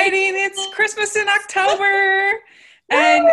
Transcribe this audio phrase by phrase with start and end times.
[0.00, 0.32] exciting.
[0.34, 2.40] It's Christmas in October.
[2.88, 3.24] And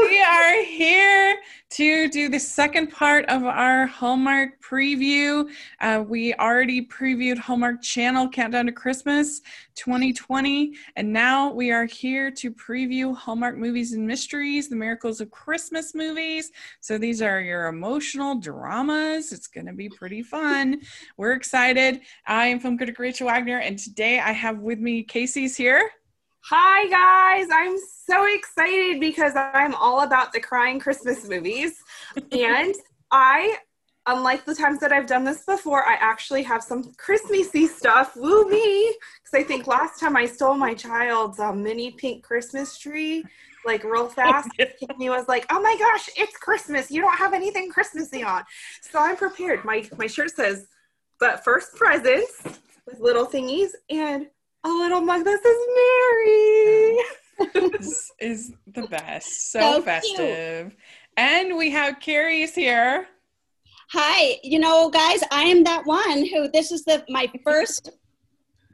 [0.00, 1.36] we are here
[1.78, 5.48] to do the second part of our Hallmark preview.
[5.80, 9.42] Uh, we already previewed Hallmark Channel Countdown to Christmas
[9.76, 15.30] 2020, and now we are here to preview Hallmark Movies and Mysteries, the Miracles of
[15.30, 16.50] Christmas movies.
[16.80, 19.30] So these are your emotional dramas.
[19.30, 20.80] It's going to be pretty fun.
[21.16, 22.00] We're excited.
[22.26, 25.92] I am film critic Rachel Wagner, and today I have with me Casey's here.
[26.44, 27.48] Hi, guys.
[27.52, 31.82] I'm so excited because I'm all about the crying Christmas movies.
[32.32, 32.74] and
[33.10, 33.58] I,
[34.06, 38.16] unlike the times that I've done this before, I actually have some Christmassy stuff.
[38.16, 38.94] Woo me!
[39.22, 43.24] Because I think last time I stole my child's um, mini pink Christmas tree,
[43.66, 44.48] like real fast.
[44.58, 46.90] And he was like, "Oh my gosh, it's Christmas!
[46.90, 48.44] You don't have anything Christmassy on."
[48.80, 49.64] So I'm prepared.
[49.66, 50.66] My my shirt says,
[51.20, 52.42] "But first presents"
[52.86, 54.28] with little thingies and
[54.64, 55.56] a little mug that says
[57.54, 57.70] Mary.
[57.78, 59.52] this is the best.
[59.52, 60.68] So, so festive.
[60.68, 60.78] Cute.
[61.16, 63.06] And we have Carrie's here.
[63.92, 67.90] Hi, you know, guys, I am that one who this is the my first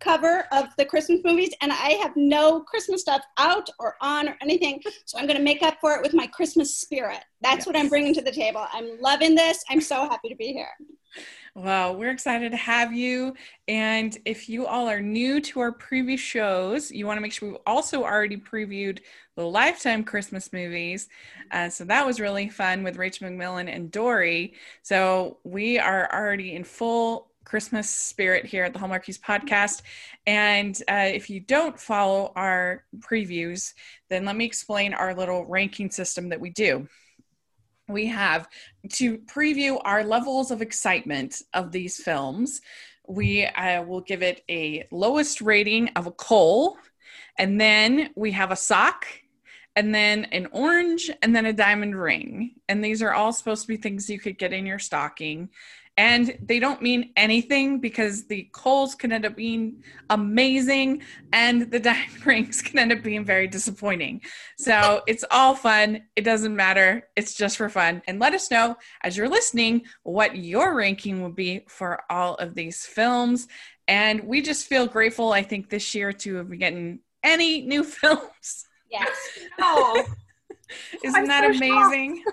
[0.01, 4.37] cover of the Christmas movies, and I have no Christmas stuff out or on or
[4.43, 4.83] anything.
[5.07, 7.25] So I'm going to make up for it with my Christmas spirit.
[7.41, 7.67] That's yes.
[7.67, 8.67] what I'm bringing to the table.
[8.73, 9.63] I'm loving this.
[9.71, 10.69] I'm so happy to be here.
[11.57, 13.35] Well, we're excited to have you.
[13.69, 17.49] And if you all are new to our previous shows, you want to make sure
[17.49, 18.99] we've also already previewed
[19.37, 21.09] the Lifetime Christmas movies.
[21.53, 24.55] Uh, so that was really fun with Rachel McMillan and Dory.
[24.83, 29.83] So we are already in full Christmas spirit here at the Hallmarkies podcast.
[30.27, 33.75] And uh, if you don't follow our previews,
[34.11, 36.89] then let me explain our little ranking system that we do
[37.89, 38.49] we have
[38.91, 42.61] to preview our levels of excitement of these films.
[43.07, 46.79] We uh, will give it a lowest rating of a coal,
[47.39, 49.07] and then we have a sock,
[49.77, 52.53] and then an orange, and then a diamond ring.
[52.69, 55.49] And these are all supposed to be things you could get in your stocking.
[55.97, 61.03] And they don't mean anything because the coals can end up being amazing
[61.33, 64.23] and the diamond rings can end up being very disappointing.
[64.59, 66.03] So it's all fun.
[66.17, 67.09] It doesn't matter.
[67.15, 68.03] It's just for fun.
[68.09, 72.55] And let us know as you're listening what your ranking would be for all of
[72.55, 73.47] these films.
[73.87, 77.85] And we just feel grateful i think this year to have been getting any new
[77.85, 79.17] films yes
[79.61, 80.05] oh
[81.05, 82.25] isn't I'm that so amazing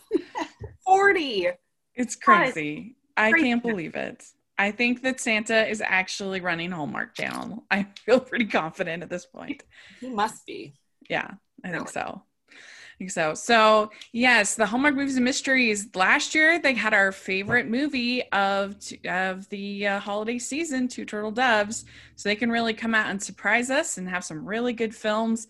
[0.84, 1.48] 40
[1.96, 2.96] it's crazy.
[3.16, 4.22] I can't believe it.
[4.58, 7.64] I think that Santa is actually running Hallmark Channel.
[7.70, 9.62] I feel pretty confident at this point.
[10.00, 10.74] He must be.
[11.08, 11.30] Yeah,
[11.64, 12.22] I think so.
[12.98, 13.34] Think so.
[13.34, 15.88] So yes, the Hallmark movies and mysteries.
[15.94, 18.76] Last year they had our favorite movie of
[19.06, 21.84] of the uh, holiday season, Two Turtle Doves.
[22.16, 25.46] So they can really come out and surprise us and have some really good films.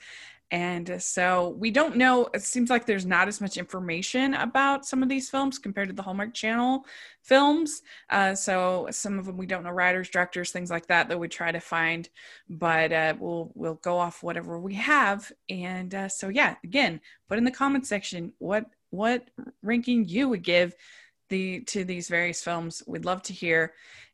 [0.50, 5.02] And so we don't know, it seems like there's not as much information about some
[5.02, 6.84] of these films compared to the Hallmark Channel
[7.22, 7.82] films.
[8.10, 11.26] Uh, so some of them we don't know writers, directors, things like that that we
[11.26, 12.08] try to find,
[12.48, 15.32] but uh, we'll we'll go off whatever we have.
[15.48, 19.28] And uh, so yeah, again, put in the comment section what what
[19.62, 20.74] ranking you would give
[21.28, 22.84] the to these various films.
[22.86, 23.72] We'd love to hear.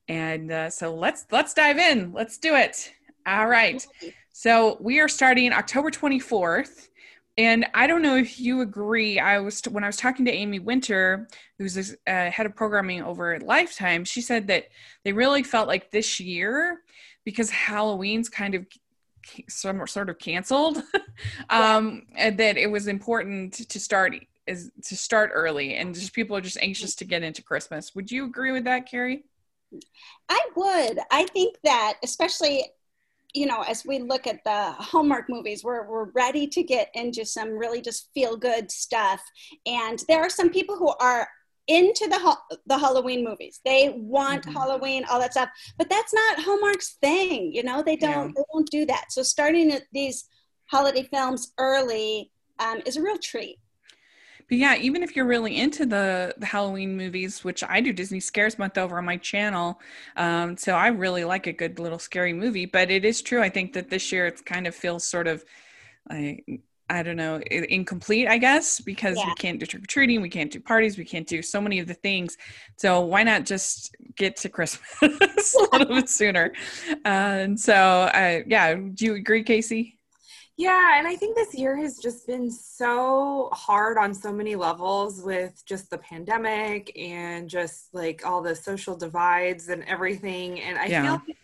[0.09, 2.13] And uh, so let's let's dive in.
[2.13, 2.91] Let's do it.
[3.27, 3.87] All right.
[4.33, 6.89] So we are starting October 24th.
[7.39, 9.19] And I don't know if you agree.
[9.19, 11.29] I was when I was talking to Amy Winter,
[11.59, 14.05] who's the uh, head of programming over at Lifetime.
[14.05, 14.67] She said that
[15.05, 16.81] they really felt like this year,
[17.25, 18.67] because Halloween's kind of
[19.49, 20.83] some sort of canceled,
[21.51, 24.15] um, that it was important to start
[24.47, 27.95] is to start early, and just people are just anxious to get into Christmas.
[27.95, 29.25] Would you agree with that, Carrie?
[30.29, 30.99] I would.
[31.11, 32.67] I think that, especially
[33.35, 37.25] you know, as we look at the Hallmark movies, we're, we're ready to get into
[37.25, 39.23] some really just feel good stuff.
[39.67, 41.29] And there are some people who are
[41.69, 42.37] into the
[42.67, 43.61] the Halloween movies.
[43.65, 44.53] They want mm-hmm.
[44.53, 45.49] Halloween, all that stuff,
[45.79, 47.53] but that's not Hallmark's thing.
[47.53, 48.33] You know, they don't yeah.
[48.37, 49.13] they don't do that.
[49.13, 50.25] So starting at these
[50.67, 53.59] holiday films early um, is a real treat.
[54.49, 58.21] But yeah, even if you're really into the, the Halloween movies, which I do Disney
[58.21, 59.81] Scares Month over on my channel,
[60.17, 62.67] um, so I really like a good little scary movie.
[62.67, 65.45] But it is true, I think that this year it kind of feels sort of
[66.11, 66.63] like
[66.93, 69.27] I don't know, incomplete, I guess, because yeah.
[69.27, 71.79] we can't do trick or treating, we can't do parties, we can't do so many
[71.79, 72.37] of the things.
[72.77, 76.53] So why not just get to Christmas a little bit sooner?
[76.91, 79.99] Uh, and so, uh, yeah, do you agree, Casey?
[80.63, 85.21] Yeah, and I think this year has just been so hard on so many levels
[85.21, 90.61] with just the pandemic and just like all the social divides and everything.
[90.61, 91.03] And I yeah.
[91.03, 91.37] feel like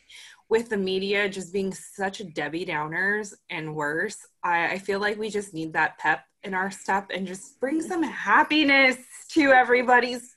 [0.49, 5.19] with the media just being such a Debbie Downers and worse, I, I feel like
[5.19, 8.99] we just need that pep in our step and just bring some happiness
[9.31, 10.37] to everybody's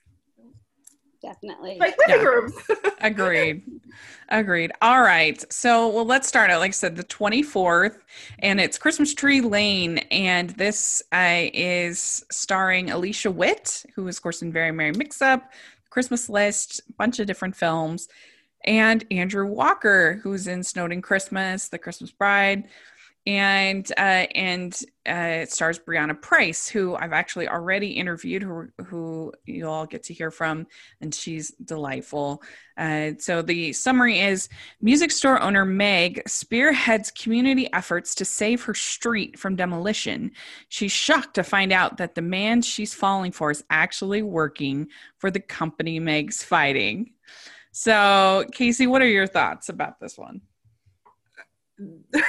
[1.21, 1.77] Definitely.
[1.79, 2.29] like living Yeah.
[2.29, 2.53] rooms.
[3.01, 3.63] Agreed.
[4.29, 4.71] Agreed.
[4.81, 5.43] All right.
[5.51, 6.59] So, well, let's start out.
[6.59, 7.97] Like I said, the 24th,
[8.39, 9.99] and it's Christmas Tree Lane.
[10.09, 15.21] And this uh, is starring Alicia Witt, who is, of course, in Very Merry Mix
[15.21, 15.51] Up,
[15.89, 18.07] Christmas List, bunch of different films,
[18.63, 22.65] and Andrew Walker, who's in Snowed-Inn Christmas, The Christmas Bride.
[23.27, 24.73] And uh, and
[25.07, 30.03] uh, it stars Brianna Price, who I've actually already interviewed, who, who you all get
[30.03, 30.65] to hear from,
[31.01, 32.41] and she's delightful.
[32.77, 34.49] Uh, so the summary is
[34.81, 40.31] music store owner Meg spearheads community efforts to save her street from demolition.
[40.69, 44.87] She's shocked to find out that the man she's falling for is actually working
[45.19, 47.11] for the company Meg's fighting.
[47.71, 50.41] So, Casey, what are your thoughts about this one?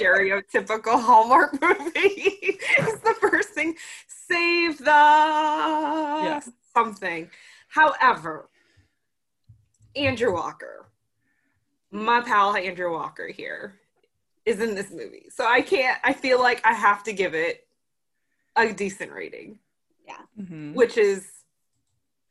[0.00, 2.00] Stereotypical Hallmark movie
[2.78, 3.74] is the first thing.
[4.06, 6.42] Save the
[6.74, 7.30] something.
[7.68, 8.48] However,
[9.94, 10.86] Andrew Walker,
[11.90, 13.78] my pal Andrew Walker here,
[14.44, 15.26] is in this movie.
[15.30, 17.66] So I can't, I feel like I have to give it
[18.56, 19.58] a decent rating,
[20.38, 20.74] Mhm.
[20.74, 21.26] which is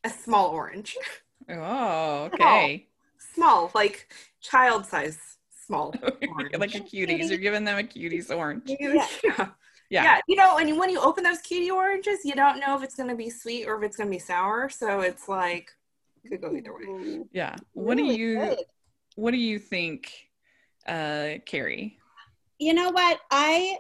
[0.04, 0.98] a small orange.
[1.50, 2.88] Oh, okay.
[3.34, 4.12] Small, like
[4.42, 5.38] child size
[5.72, 5.94] small
[6.36, 6.54] orange.
[6.58, 7.30] like a cuties.
[7.30, 8.64] You're giving them a cuties orange.
[8.68, 9.08] yeah.
[9.24, 9.50] Yeah.
[9.90, 10.20] Yeah.
[10.28, 13.10] you know, and when you open those cutie oranges, you don't know if it's going
[13.10, 14.70] to be sweet or if it's going to be sour.
[14.70, 15.70] So it's like,
[16.30, 17.24] could go either way.
[17.34, 17.56] Yeah.
[17.74, 18.58] What do you good.
[19.16, 20.14] what do you think,
[20.88, 21.98] uh, Carrie?
[22.62, 23.76] you know what i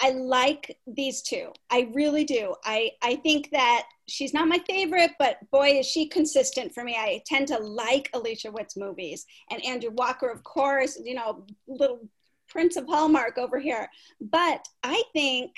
[0.00, 5.12] i like these two i really do i i think that she's not my favorite
[5.18, 9.64] but boy is she consistent for me i tend to like alicia witt's movies and
[9.64, 12.00] andrew walker of course you know little
[12.48, 13.88] prince of hallmark over here
[14.20, 15.50] but i think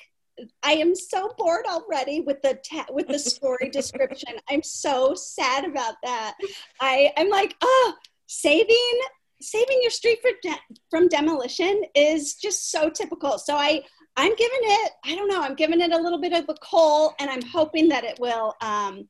[0.65, 4.35] I am so bored already with the ta- with the story description.
[4.51, 6.35] I'm so sad about that.
[6.81, 7.95] I I'm like, oh,
[8.27, 9.01] saving
[9.41, 13.39] saving your street for de- from demolition is just so typical.
[13.39, 13.83] So I
[14.17, 17.15] I'm giving it I don't know I'm giving it a little bit of a coal,
[17.19, 19.09] and I'm hoping that it will um,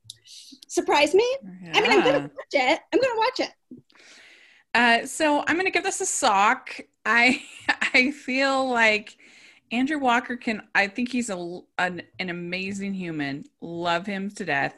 [0.67, 1.27] surprise me.
[1.73, 2.79] I mean I'm gonna watch it.
[2.93, 3.51] I'm gonna watch it.
[4.73, 6.79] Uh, so I'm gonna give this a sock.
[7.05, 7.41] I
[7.93, 9.17] I feel like
[9.71, 10.63] Andrew Walker can.
[10.73, 13.45] I think he's a an, an amazing human.
[13.61, 14.77] Love him to death.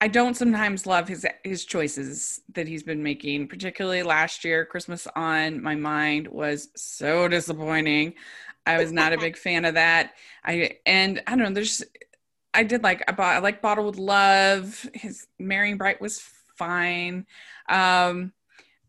[0.00, 4.64] I don't sometimes love his his choices that he's been making, particularly last year.
[4.64, 8.14] Christmas on My Mind was so disappointing.
[8.66, 10.12] I was not a big fan of that.
[10.44, 11.54] I and I don't know.
[11.54, 11.82] There's
[12.54, 14.88] I did like I bought I like Bottle with Love.
[14.94, 16.22] His Merry and Bright was
[16.56, 17.26] fine.
[17.68, 18.32] Um,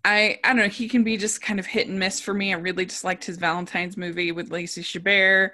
[0.06, 0.68] I I don't know.
[0.68, 2.54] He can be just kind of hit and miss for me.
[2.54, 5.52] I really just liked his Valentine's movie with Lacey Chabert.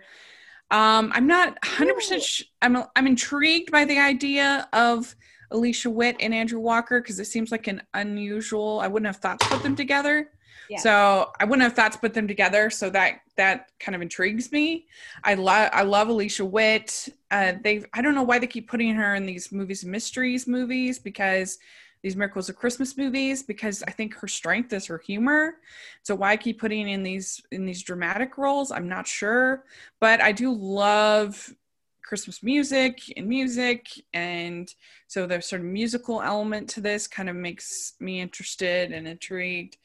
[0.72, 1.96] Um, I'm not 100.
[1.96, 5.16] percent sh- I'm I'm intrigued by the idea of
[5.52, 8.80] Alicia Witt and Andrew Walker because it seems like an unusual.
[8.80, 10.30] I wouldn't have thought to put them together.
[10.70, 10.78] Yeah.
[10.80, 12.70] So I wouldn't have thought to put them together.
[12.70, 14.86] So that that kind of intrigues me.
[15.24, 17.08] I love I love Alicia Witt.
[17.32, 21.00] Uh, they I don't know why they keep putting her in these movies mysteries movies
[21.00, 21.58] because
[22.02, 25.56] these miracles of christmas movies because i think her strength is her humor
[26.02, 29.66] so why keep putting in these in these dramatic roles i'm not sure
[30.00, 31.54] but i do love
[32.02, 34.76] christmas music and music and
[35.08, 39.76] so the sort of musical element to this kind of makes me interested and intrigued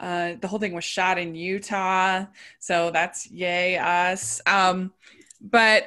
[0.00, 2.24] uh, the whole thing was shot in utah
[2.58, 4.40] so that's yay us.
[4.46, 4.92] Um,
[5.40, 5.86] but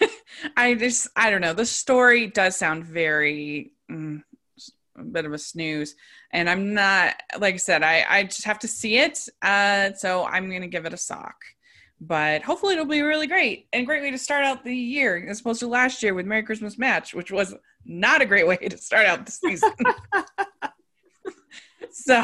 [0.56, 4.22] i just i don't know the story does sound very mm,
[4.96, 5.94] a bit of a snooze.
[6.32, 10.24] And i'm not like i said i i just have to see it uh so
[10.24, 11.36] i'm gonna give it a sock.
[12.00, 15.26] But hopefully it'll be really great and a great way to start out the year
[15.28, 18.56] as opposed to last year with merry christmas match which was not a great way
[18.56, 19.72] to start out the season.
[21.92, 22.22] So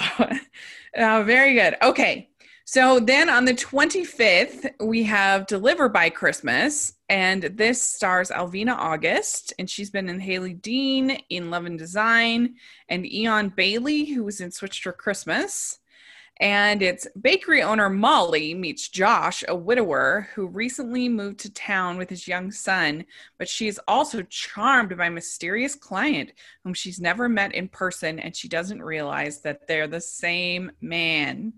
[0.96, 2.28] uh, very good okay
[2.66, 9.52] so then on the 25th, we have Deliver by Christmas, and this stars Alvina August,
[9.58, 12.54] and she's been in Haley Dean in Love and Design,
[12.88, 15.78] and Eion Bailey, who was in Switched for Christmas.
[16.40, 22.10] And it's bakery owner Molly meets Josh, a widower who recently moved to town with
[22.10, 23.04] his young son,
[23.38, 26.32] but she is also charmed by a mysterious client
[26.64, 31.52] whom she's never met in person, and she doesn't realize that they're the same man.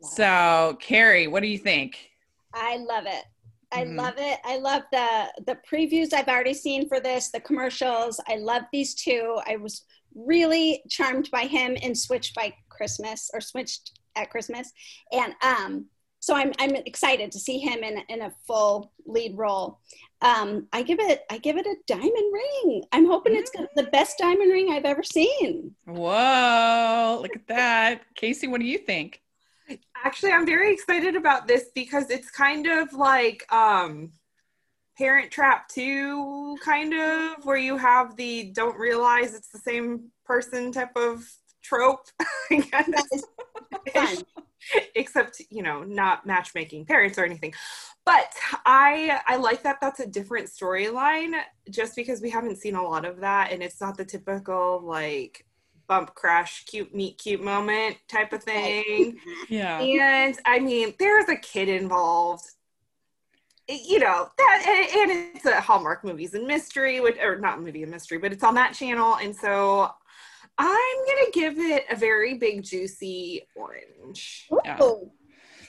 [0.00, 2.10] So, Carrie, what do you think?
[2.54, 3.24] I love it.
[3.72, 3.96] I Mhm.
[3.96, 4.38] love it.
[4.44, 8.20] I love the the previews I've already seen for this, the commercials.
[8.28, 9.40] I love these two.
[9.46, 9.84] I was
[10.14, 14.72] really charmed by him in Switch by Christmas or switched at Christmas,
[15.12, 15.86] and um,
[16.20, 19.80] so I'm I'm excited to see him in in a full lead role.
[20.20, 22.84] Um, I give it I give it a diamond ring.
[22.92, 25.74] I'm hoping it's gonna, the best diamond ring I've ever seen.
[25.84, 27.18] Whoa!
[27.22, 28.46] Look at that, Casey.
[28.46, 29.20] What do you think?
[30.04, 34.10] Actually, I'm very excited about this because it's kind of like um,
[34.98, 40.70] Parent Trap 2, kind of, where you have the don't realize it's the same person
[40.70, 41.28] type of
[41.62, 42.06] trope.
[43.92, 44.16] Fun.
[44.94, 47.52] Except, you know, not matchmaking parents or anything.
[48.04, 48.32] But
[48.64, 51.34] I I like that that's a different storyline
[51.70, 55.46] just because we haven't seen a lot of that and it's not the typical like
[55.86, 59.16] bump crash cute meet cute moment type of thing.
[59.16, 59.54] Mm-hmm.
[59.54, 59.80] Yeah.
[59.80, 62.44] And I mean, there's a kid involved.
[63.68, 67.82] You know that, and, and it's a Hallmark movies and mystery, which, or not movie
[67.82, 69.88] and mystery, but it's on that channel, and so
[70.58, 74.48] I'm gonna give it a very big juicy orange.
[74.64, 74.78] Yeah.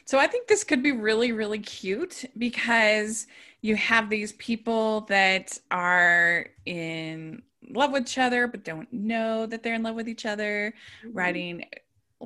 [0.05, 3.25] So I think this could be really, really cute because
[3.61, 9.63] you have these people that are in love with each other but don't know that
[9.63, 10.73] they're in love with each other,
[11.03, 11.17] mm-hmm.
[11.17, 11.65] writing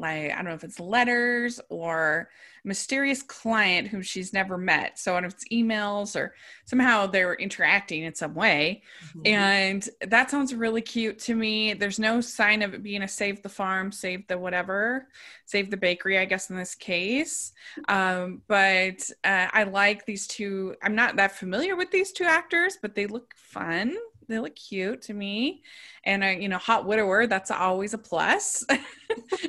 [0.02, 2.30] like I don't know if it's letters or
[2.64, 5.00] mysterious client whom she's never met.
[5.00, 6.36] So I don't know if it's emails or
[6.66, 8.84] somehow they're interacting in some way.
[9.16, 9.28] Mhm.
[9.28, 11.74] And that sounds really cute to me.
[11.74, 15.08] There's no sign of it being a save the farm, save the whatever,
[15.46, 17.54] save the bakery, I guess, in this case.
[17.88, 20.76] Um, but uh, I like these two.
[20.84, 23.96] I'm not that familiar with these two actors, but they look fun.
[24.28, 25.64] They look cute to me.
[26.04, 28.66] And, uh, you know, Hot Widower, that's always a plus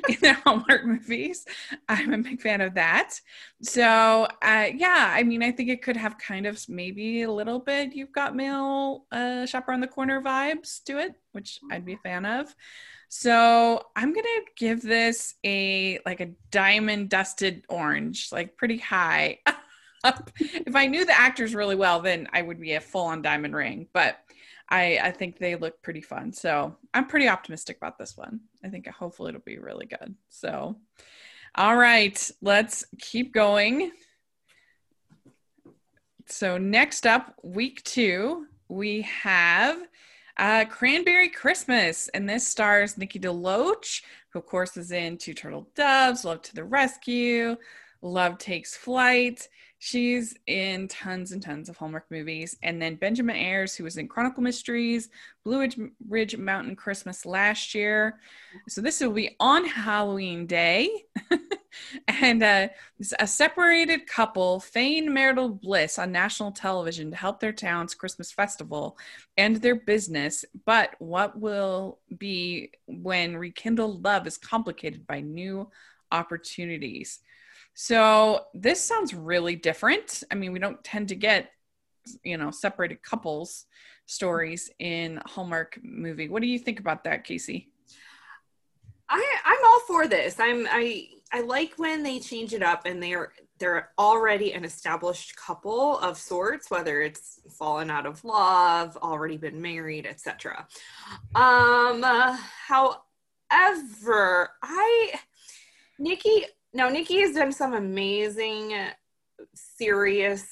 [0.09, 1.45] in their Hallmark movies.
[1.87, 3.19] I'm a big fan of that.
[3.61, 7.59] So, uh, yeah, I mean, I think it could have kind of maybe a little
[7.59, 11.93] bit you've got male uh, shop around the corner vibes to it, which I'd be
[11.93, 12.53] a fan of.
[13.09, 19.39] So I'm gonna give this a like a diamond dusted orange, like pretty high
[20.03, 20.29] up.
[20.39, 23.55] If I knew the actors really well, then I would be a full on diamond
[23.55, 23.87] ring.
[23.93, 24.19] But
[24.69, 26.31] I I think they look pretty fun.
[26.33, 28.41] So I'm pretty optimistic about this one.
[28.63, 30.15] I think hopefully it'll be really good.
[30.29, 30.77] So
[31.55, 33.91] all right, let's keep going.
[36.27, 39.79] So next up, week two, we have
[40.37, 45.67] uh, Cranberry Christmas, and this stars Nikki DeLoach, who of course is in Two Turtle
[45.75, 47.57] Doves, Love to the Rescue,
[48.01, 49.49] Love Takes Flight.
[49.81, 52.57] She's in tons and tons of Hallmark movies.
[52.61, 55.07] And then Benjamin Ayers, who was in Chronicle Mysteries,
[55.45, 55.65] Blue
[56.09, 58.19] Ridge, Mountain Christmas last year.
[58.67, 60.89] So this will be on Halloween Day.
[62.07, 62.67] and uh,
[63.19, 68.97] a separated couple feign marital bliss on national television to help their town's Christmas festival
[69.37, 70.43] and their business.
[70.65, 75.69] But what will be when rekindled love is complicated by new
[76.11, 77.19] opportunities?
[77.73, 80.23] So this sounds really different.
[80.31, 81.51] I mean, we don't tend to get,
[82.23, 83.65] you know, separated couples
[84.05, 86.29] stories in Hallmark movie.
[86.29, 87.69] What do you think about that, Casey?
[89.07, 90.39] I I'm all for this.
[90.39, 95.35] I'm I I like when they change it up and they're they're already an established
[95.35, 100.65] couple of sorts, whether it's fallen out of love, already been married, etc.
[101.35, 105.13] Um, uh, however, I
[105.97, 108.73] Nikki now Nikki has done some amazing
[109.53, 110.45] serious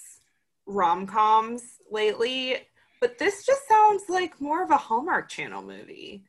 [0.66, 2.58] rom-coms lately,
[3.02, 6.24] but this just sounds like more of a Hallmark Channel movie.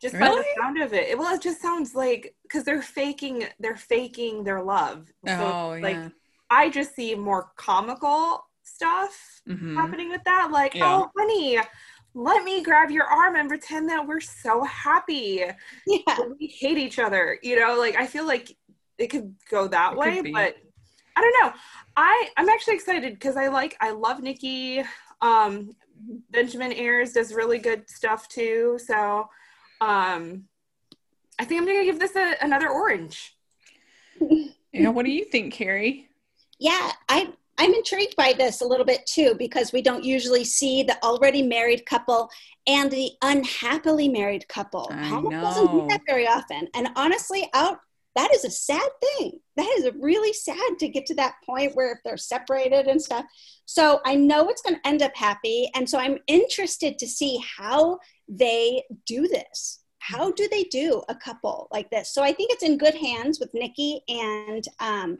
[0.00, 1.18] Just by the sound of it.
[1.18, 5.08] Well, it just sounds like because they're faking they're faking their love.
[5.26, 6.08] So oh, like yeah.
[6.50, 9.74] I just see more comical stuff Mhm.
[9.74, 10.50] happening with that.
[10.52, 10.84] Like, Yeah.
[10.86, 11.58] oh honey,
[12.14, 15.44] let me grab your arm and pretend that we're so happy.
[15.86, 16.18] Yeah.
[16.38, 17.38] we hate each other.
[17.42, 18.54] You know, like I feel like
[18.98, 20.56] it could go that It way, but
[21.16, 21.52] I don't know.
[21.96, 24.82] I I'm actually excited because I like I love Nikki.
[25.20, 25.74] Um,
[26.30, 28.78] Benjamin Ayers does really good stuff too.
[28.84, 29.28] So,
[29.80, 30.44] um,
[31.38, 33.36] I think I'm gonna give this a, another orange.
[34.72, 36.08] Yeah, what do you think, Carrie?
[36.58, 40.82] Yeah, I I'm intrigued by this a little bit too because we don't usually see
[40.82, 42.28] the already married couple
[42.66, 44.88] and the unhappily married couple.
[44.90, 45.86] I Hallmark doesn't do know.
[45.88, 46.68] that very often.
[46.74, 47.78] And honestly, out
[48.16, 49.38] that is a sad thing.
[49.56, 53.24] That is really sad to get to that point where if they're separated and stuff.
[53.66, 57.38] So I know it's going to end up happy, and so I'm interested to see
[57.58, 59.80] how they do this.
[59.98, 62.12] How do they do a couple like this?
[62.14, 65.18] So I think it's in good hands with Nikki and um,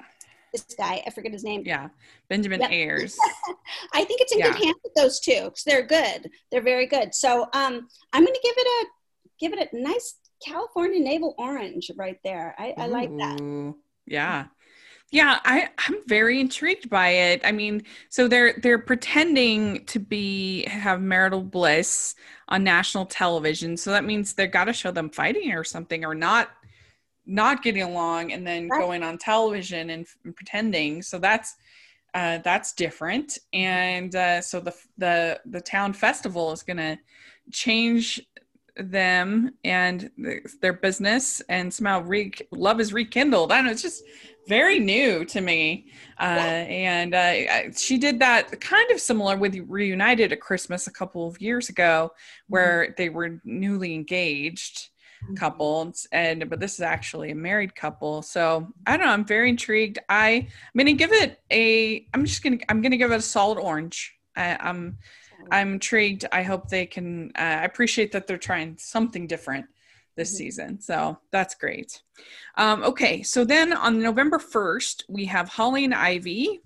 [0.52, 1.02] this guy.
[1.06, 1.62] I forget his name.
[1.66, 1.88] Yeah,
[2.28, 2.70] Benjamin Yep.
[2.70, 3.18] Ayers.
[3.92, 4.52] I think it's in Yeah.
[4.52, 6.30] good hands with those two because they're good.
[6.52, 7.14] They're very good.
[7.14, 8.86] So um, I'm going to give it a
[9.38, 12.54] give it a nice California Navel Orange right there.
[12.58, 13.74] I, I like that.
[14.06, 14.46] Yeah.
[15.12, 17.40] Yeah, I, I'm very intrigued by it.
[17.44, 22.16] I mean, so they're they're pretending to be have marital bliss
[22.48, 23.76] on national television.
[23.76, 26.50] So that means they've got to show them fighting or something or not
[27.24, 28.80] not getting along and then Right.
[28.80, 31.02] going on television and, f- pretending.
[31.02, 31.54] So that's
[32.14, 33.38] uh, that's different.
[33.52, 36.98] And uh, so the the the town festival is going to
[37.52, 38.20] change
[38.78, 43.52] them and th- their business and somehow re- love is rekindled.
[43.52, 43.70] I don't know.
[43.72, 44.02] It's just
[44.48, 45.86] very new to me.
[46.20, 50.92] Uh, and uh, I- she did that kind of similar with Reunited at Christmas a
[50.92, 52.10] couple of years ago,
[52.48, 54.88] where they were newly engaged
[55.34, 59.48] couple and but this is actually a married couple so i don't know i'm very
[59.48, 63.20] intrigued i i'm gonna give it a i'm just gonna i'm gonna give it a
[63.22, 64.98] solid orange I, i'm
[65.50, 69.66] i'm intrigued i hope they can uh, i appreciate that they're trying something different
[70.16, 70.36] this Mhm.
[70.36, 72.02] season so that's great
[72.56, 76.60] um, okay so then on november 1st we have holly and ivy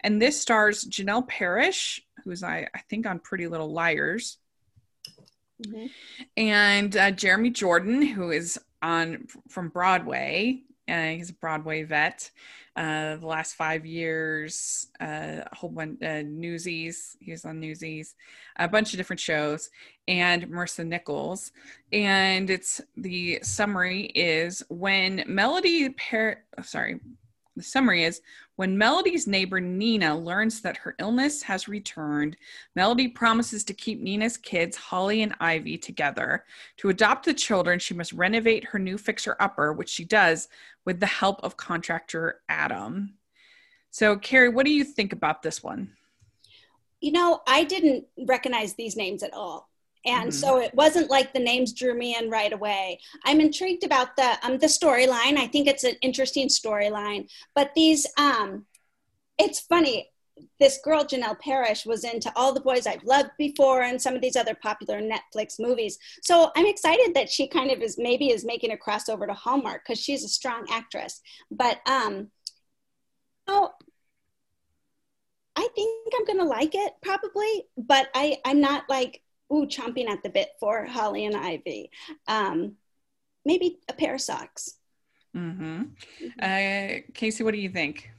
[0.00, 4.38] and this stars janel parrish who's i i think on pretty little liars
[5.64, 5.90] Mhm.
[6.36, 10.62] and uh, Jeremy Jordan, who is on from Broadway.
[10.88, 12.30] Uh, he's a Broadway vet.
[12.74, 17.18] Uh, the last five years, uh, a whole bunch uh, Newsies.
[17.20, 18.14] He was on Newsies,
[18.56, 19.68] a bunch of different shows,
[20.08, 21.52] and Marisol Nichols.
[21.92, 27.00] And it's the summary is when Melody Par- sorry,
[27.56, 28.20] the summary is
[28.56, 32.36] when Melody's neighbor Nina learns that her illness has returned,
[32.74, 36.44] Melody promises to keep Nina's kids, Holly and Ivy, together.
[36.78, 40.48] To adopt the children, she must renovate her new fixer upper, which she does
[40.84, 43.14] with the help of contractor Adam.
[43.90, 45.92] So, Carrie, what do you think about this one?
[47.00, 49.68] You know, I didn't recognize these names at all.
[50.04, 50.34] And Mhm.
[50.34, 53.00] so it wasn't like the names drew me in right away.
[53.24, 55.36] I'm intrigued about the um the storyline.
[55.38, 57.30] I think it's an interesting storyline.
[57.54, 58.66] But these um
[59.38, 60.08] it's funny.
[60.58, 64.22] This girl Janel Parrish was into all the boys I've loved before and some of
[64.22, 65.98] these other popular Netflix movies.
[66.22, 69.82] So I'm excited that she kind of is maybe is making a crossover to Hallmark
[69.86, 71.20] because she's a strong actress.
[71.50, 72.30] But um
[73.46, 73.72] oh
[75.56, 79.21] I think I'm gonna like it probably, but I I'm not like
[79.52, 81.90] ooh chomping at the bit for Holly and Ivy.
[82.26, 82.76] Um,
[83.44, 84.76] maybe a pair of socks.
[85.36, 85.82] Mm-hmm.
[86.40, 88.10] Uh, Casey, what do you think?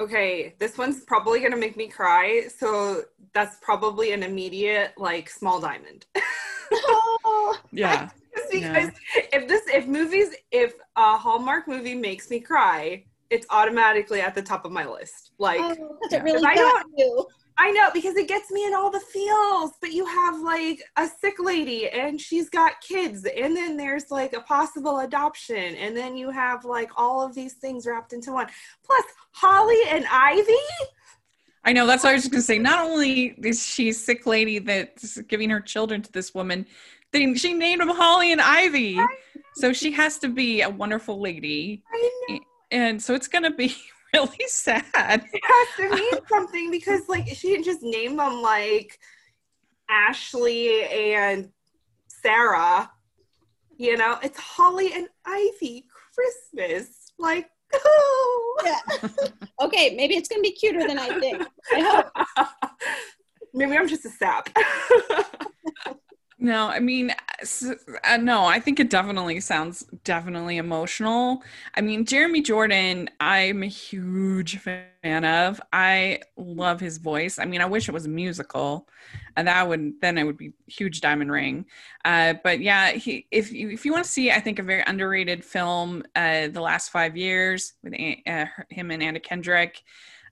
[0.00, 5.60] Okay, this one's probably gonna make me cry, so that's probably an immediate like small
[5.60, 6.06] diamond.
[6.72, 8.08] oh, Yeah.
[8.36, 14.20] Just because if this if movies if a Hallmark movie makes me cry, it's automatically
[14.20, 15.30] at the top of my list.
[15.38, 16.18] Like oh, Yeah.
[16.18, 17.26] it really I got you.
[17.56, 21.06] I know because it gets me in all the feels, but you have like a
[21.06, 26.16] sick lady and she's got kids, and then there's like a possible adoption, and then
[26.16, 28.48] you have like all of these things wrapped into one.
[28.84, 30.52] Plus, Holly and Ivy.
[31.64, 32.58] I know that's what I was just gonna say.
[32.58, 36.66] Not only is she a sick lady that's giving her children to this woman,
[37.12, 38.98] they, she named them Holly and Ivy.
[39.54, 41.84] So she has to be a wonderful lady.
[42.72, 43.76] And so it's gonna be
[44.14, 44.84] really sad.
[45.32, 48.98] it has to mean something because like she didn't just name them like
[49.88, 51.50] Ashley and
[52.08, 52.90] Sarah.
[53.76, 57.12] You know, it's Holly and Ivy Christmas.
[57.18, 58.40] Like, oh.
[58.64, 59.08] Yeah.
[59.60, 61.42] okay, maybe it's gonna be cuter than I think.
[61.72, 62.48] I hope.
[63.52, 64.48] Maybe I'm just a sap.
[66.44, 67.10] No, I mean,
[68.04, 71.42] uh, no, I think it definitely sounds definitely emotional.
[71.74, 75.58] I mean, Jeremy Jordan, I'm a huge fan of.
[75.72, 77.38] I love his voice.
[77.38, 78.86] I mean, I wish it was a musical,
[79.38, 81.64] and that would then it would be huge diamond ring.
[82.04, 84.84] Uh, but yeah, he if you if you want to see, I think a very
[84.86, 87.94] underrated film, uh, the last five years with
[88.26, 89.80] uh, him and Anna Kendrick.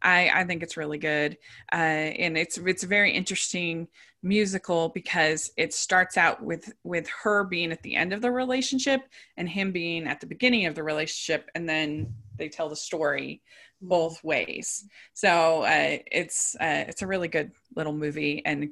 [0.05, 1.39] I, I think it's really good,
[1.73, 3.89] uh, and it's it's very interesting
[4.23, 9.03] musical because it starts out with with her being at the end of the relationship
[9.37, 13.43] and him being at the beginning of the relationship and then they tell the story
[13.83, 14.85] both ways.
[15.13, 18.71] So uh, it's uh, it's a really good little movie and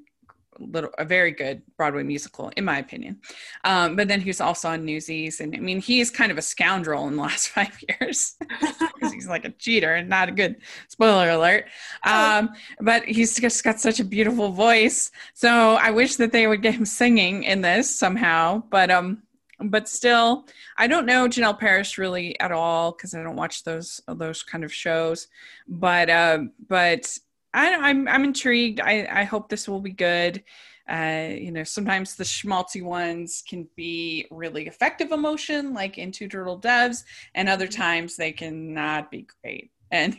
[0.61, 3.21] little a very good broadway musical in my opinion.
[3.65, 6.43] Um, but then he was also on newsies and i mean he's kind of a
[6.43, 8.37] scoundrel in the last five years.
[8.49, 10.57] Because he's like a cheater and not a good
[10.89, 11.67] spoiler alert.
[12.05, 15.11] Um, but he's just got such a beautiful voice.
[15.35, 19.23] So i wish that they would get him singing in this somehow but um
[19.63, 20.47] but still
[20.79, 24.65] i don't know janel parrish really at all because i don't watch those those kind
[24.65, 25.29] of shows.
[25.69, 27.19] But uh but
[27.53, 28.81] I, I'm I'm intrigued.
[28.81, 30.43] I, I hope this will be good.
[30.91, 36.29] uh, you know, sometimes the schmaltzy ones can be really effective emotion, like in Two
[36.29, 37.81] Turtle Doves, and other Mm-hmm.
[37.81, 39.71] times they can not be great.
[39.91, 40.17] And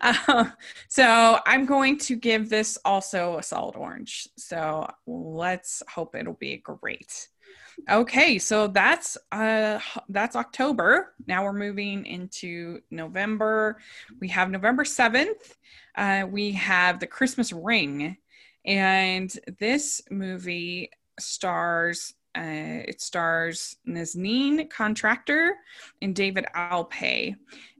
[0.00, 0.46] uh,
[0.88, 4.28] so I'm going to give this also a solid orange.
[4.36, 7.28] So let's hope it'll be great.
[7.90, 11.14] Okay, so that's uh that's October.
[11.26, 13.78] Now we're moving into November.
[14.20, 15.56] We have November 7th.
[15.96, 18.16] Uh, we have the Christmas Ring,
[18.64, 25.56] and this movie stars uh, it stars Nazneen Contractor
[26.00, 27.34] and David Alpay.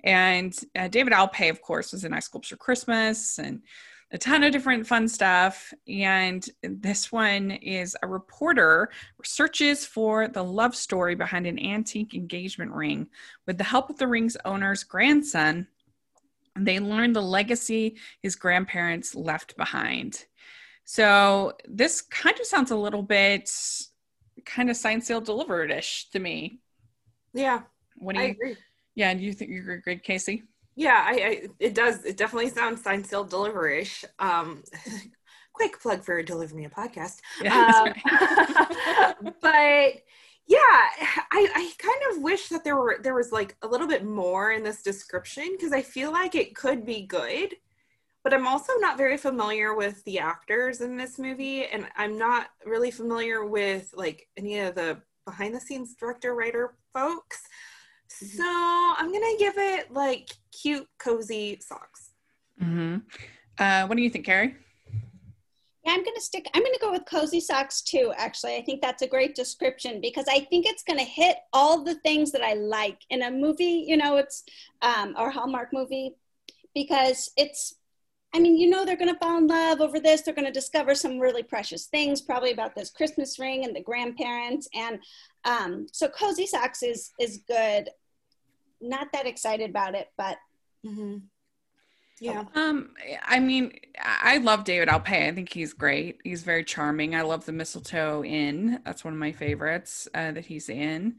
[0.05, 3.62] And uh, David Alpay, of course, was in I Sculpture Christmas and
[4.12, 5.72] a ton of different fun stuff.
[5.88, 8.90] And this one is a reporter
[9.25, 13.09] searches for the love story behind an antique engagement ring.
[13.46, 15.66] With the help of the ring's owner's grandson,
[16.59, 20.27] they learn the legacy his grandparents left behind.
[20.85, 23.51] So this kind of sounds a little bit
[24.44, 26.61] kind of signed, sealed, delivered ish to me.
[27.33, 27.62] Yeah,
[27.96, 28.31] What do I you?
[28.33, 28.57] agree.
[28.94, 30.42] Yeah, do you think you're good, Casey?
[30.75, 32.05] Yeah, I, I it does.
[32.05, 34.05] It definitely sounds signed, sealed, deliver-ish.
[34.19, 34.63] Um,
[35.53, 37.21] quick plug for Deliver Me a podcast.
[37.43, 40.03] Yeah, Um, but
[40.49, 44.05] yeah, I, I kind of wish that there were there was like a little bit
[44.05, 47.55] more in this description because I feel like it could be good.
[48.25, 52.49] But I'm also not very familiar with the actors in this movie, and I'm not
[52.65, 57.43] really familiar with like any of the behind the scenes director writer folks.
[58.18, 62.11] So I'm gonna give it like cute, cozy socks.
[62.59, 62.98] hmm
[63.59, 64.57] Uh, what do you think, Carrie?
[65.85, 68.55] Yeah, I'm going to stick, I'm going to go with cozy socks too, actually.
[68.55, 71.96] I think that's a great description because I think it's going to hit all the
[71.96, 74.44] things that I like in a movie, you know, it's,
[74.83, 76.14] um, or Hallmark movie,
[76.72, 77.75] because it's,
[78.33, 80.22] I mean, you know, they're going to fall in love over this.
[80.22, 83.83] They're going to discover some really precious things, probably about this Christmas ring and the
[83.83, 84.68] grandparents.
[84.75, 85.01] And
[85.44, 87.90] um, so cozy socks is, is good.
[88.83, 90.37] Not that excited about it, but
[90.87, 91.18] Mm-hmm.
[92.21, 92.45] Yeah.
[92.55, 92.90] Um,
[93.25, 95.29] I mean, I love David Alpay.
[95.29, 96.21] I think he's great.
[96.23, 97.16] He's very charming.
[97.16, 98.81] I love the Mistletoe Inn.
[98.85, 101.16] That's one of my favorites uh, that he's in.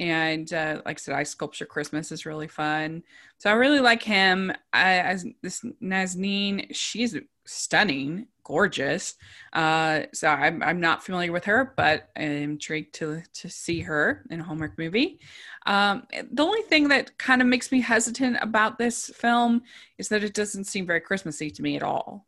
[0.00, 3.02] And uh, like I said, I Sculpture Christmas is really fun.
[3.38, 4.50] So I really like him.
[4.72, 9.14] I, as this Nazneen, she's stunning, gorgeous.
[9.52, 14.24] Uh, so I'm, I'm not familiar with her, but I'm intrigued to to see her
[14.30, 15.18] in a Hallmark movie.
[15.66, 19.62] Um, the only thing that kind of makes me hesitant about this film
[19.98, 22.26] is that it doesn't seem very Christmassy to me at all.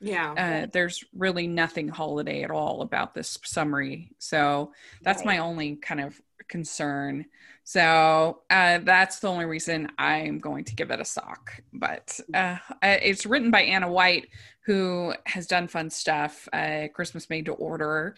[0.00, 0.32] Yeah.
[0.64, 4.10] Uh, there's really nothing holiday at all about this summary.
[4.18, 4.72] So
[5.04, 5.26] that's Right.
[5.26, 7.26] my only kind of concern.
[7.64, 11.52] So uh, that's the only reason I'm going to give it a sock.
[11.72, 14.26] But uh, uh, it's written by Anna White,
[14.64, 16.48] who has done fun stuff.
[16.52, 18.14] Uh, Christmas Made to Order.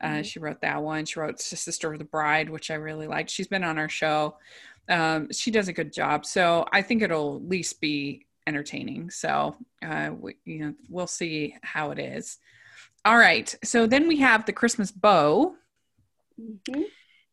[0.00, 0.24] Uh, Mhm.
[0.24, 1.04] She wrote that one.
[1.06, 3.30] She wrote Sister of the Bride, which I really liked.
[3.30, 4.36] She's been on our show.
[4.88, 6.26] Um, she does a good job.
[6.26, 9.10] So I think it'll at least be entertaining.
[9.10, 12.38] So uh, we, you know, we'll see how it is.
[13.04, 13.54] All right.
[13.64, 15.54] So then we have the Christmas bow.
[16.40, 16.84] mhm.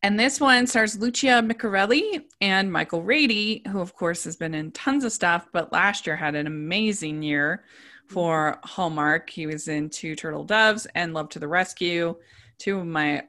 [0.04, 4.72] And this one stars Lucia Micarelli and Michael Rady, who, of course, has been in
[4.72, 7.64] tons of stuff, but last year had an amazing year
[8.12, 9.30] for Hallmark.
[9.30, 12.14] He was in Two Turtle Doves and Love to the Rescue,
[12.58, 13.22] two of my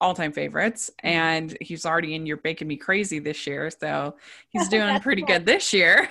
[0.00, 0.90] all time favorites.
[1.02, 3.70] And he's already in You're Baking Me Crazy this year.
[3.70, 4.16] So
[4.48, 5.28] he's doing pretty cool.
[5.28, 6.08] good this year.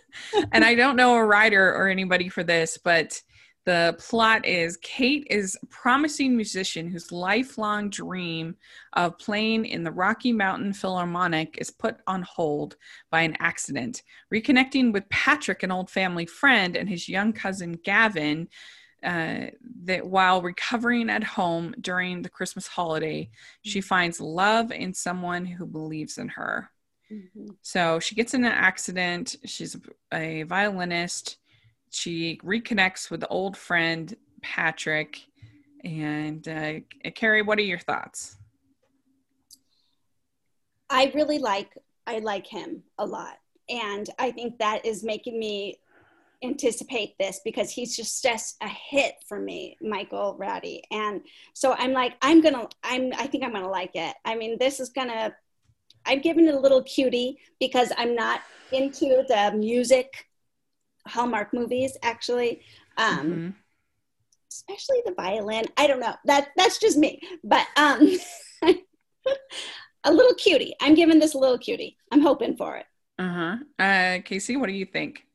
[0.52, 3.20] and I don't know a writer or anybody for this, but
[3.66, 8.56] the plot is Kate is a promising musician whose lifelong dream
[8.92, 12.76] of playing in the Rocky Mountain Philharmonic is put on hold
[13.10, 14.04] by an accident.
[14.32, 18.48] Reconnecting with Patrick, an old family friend, and his young cousin Gavin,
[19.02, 19.46] uh,
[19.84, 23.28] that while recovering at home during the Christmas holiday,
[23.62, 26.70] she finds love in someone who believes in her.
[27.10, 27.56] Mhm.
[27.62, 29.36] So she gets in an accident.
[29.44, 29.76] She's
[30.12, 31.38] a violinist.
[31.96, 35.24] She reconnects with the old friend Patrick.
[35.82, 38.36] And uh, Carrie, what are your thoughts?
[40.90, 41.70] I really like
[42.06, 45.80] I like him a lot, and I think that is making me
[46.44, 51.22] anticipate this because he's just just a hit for me, Michael Rady, and
[51.54, 54.14] so I'm like I'm gonna I'm I think I'm gonna like it.
[54.24, 55.34] I mean, this is gonna
[56.04, 60.26] I'm giving it a little cutie because I'm not into the music
[61.06, 62.62] Hallmark movies actually.
[62.96, 63.54] Um, Mhm.
[64.52, 65.64] especially the violin.
[65.76, 66.14] I don't know.
[66.24, 67.20] That that's just me.
[67.44, 68.08] But um
[70.04, 70.74] a little cutie.
[70.80, 71.96] I'm giving this a little cutie.
[72.12, 72.86] I'm hoping for it.
[73.18, 73.56] Uh-huh.
[73.78, 75.26] Uh Casey, what do you think?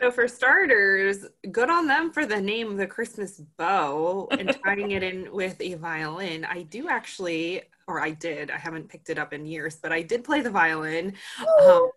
[0.00, 5.02] So for starters, good on them for the name the Christmas bow and tying it
[5.04, 6.44] in with a violin.
[6.44, 10.02] I do actually, or I did, I haven't picked it up in years, but I
[10.02, 11.14] did play the violin.
[11.38, 11.90] Um,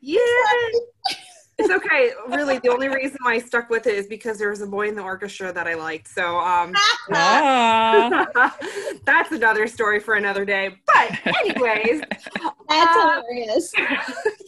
[0.00, 0.20] yeah.
[1.62, 2.12] It's okay.
[2.28, 4.88] Really, the only reason why I stuck with it is because there was a boy
[4.88, 6.08] in the orchestra that I liked.
[6.08, 6.72] So um
[7.12, 8.56] Ah.
[9.04, 10.76] that's another story for another day.
[10.86, 12.00] But anyways,
[12.68, 13.72] That's Uh, hilarious.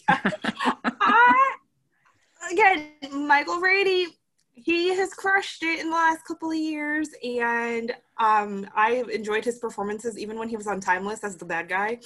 [0.08, 1.56] I,
[2.50, 2.88] again,
[3.26, 4.06] Michael Rady,
[4.54, 9.58] he has crushed it in the last couple of years, and um, I enjoyed his
[9.58, 11.98] performances even when he was on Timeless as the bad guy.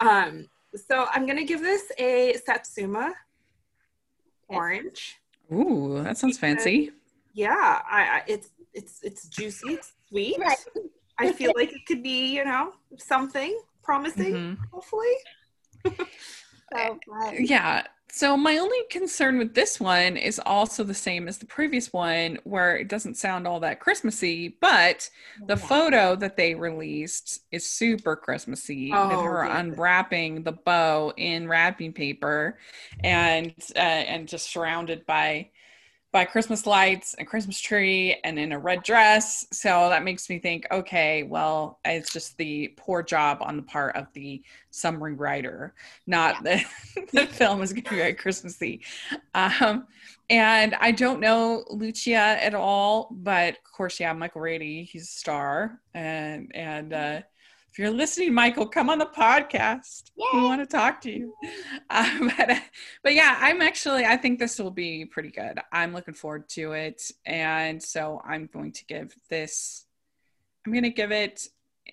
[0.00, 3.12] Um, so I'm gonna give this a Satsuma
[4.48, 5.16] orange.
[5.52, 6.90] Ooh, that sounds fancy.
[7.32, 7.50] Yeah,
[7.90, 10.38] I, I it's it's it's juicy, it's sweet.
[10.38, 10.56] Right.
[11.18, 14.34] I feel like it could be, you know, something promising.
[14.34, 14.58] Mhm.
[14.72, 15.14] Hopefully.
[16.74, 17.34] So fun.
[17.38, 17.86] Yeah.
[18.10, 22.38] So my only concern with this one is also the same as the previous one,
[22.44, 25.10] where it doesn't sound all that Christmassy, but
[25.48, 25.56] the Yeah.
[25.56, 29.58] photo that they released is super Christmassy Oh, with her yeah.
[29.60, 32.58] unwrapping the bow in wrapping paper
[33.02, 35.50] and uh, and just surrounded by
[36.14, 39.48] by Christmas lights and Christmas tree and in a red dress.
[39.50, 43.96] So that makes me think, okay, well, it's just the poor job on the part
[43.96, 45.74] of the summary writer,
[46.06, 46.64] not the,
[47.12, 48.82] the film is going to be very Christmassy.
[49.34, 49.88] Um,
[50.30, 55.06] and I don't know Lucia at all, but of course, yeah, Michael Rady, he's a
[55.06, 55.80] star.
[55.94, 57.20] And, and, uh,
[57.74, 60.12] if you're listening, Michael, come on the podcast.
[60.32, 61.34] We want to talk to you.
[61.90, 62.62] Um, but,
[63.02, 65.58] but yeah, I'm actually, I think this will be pretty good.
[65.72, 67.02] I'm looking forward to it.
[67.26, 69.86] And so I'm going to give this,
[70.64, 71.48] I'm going to give it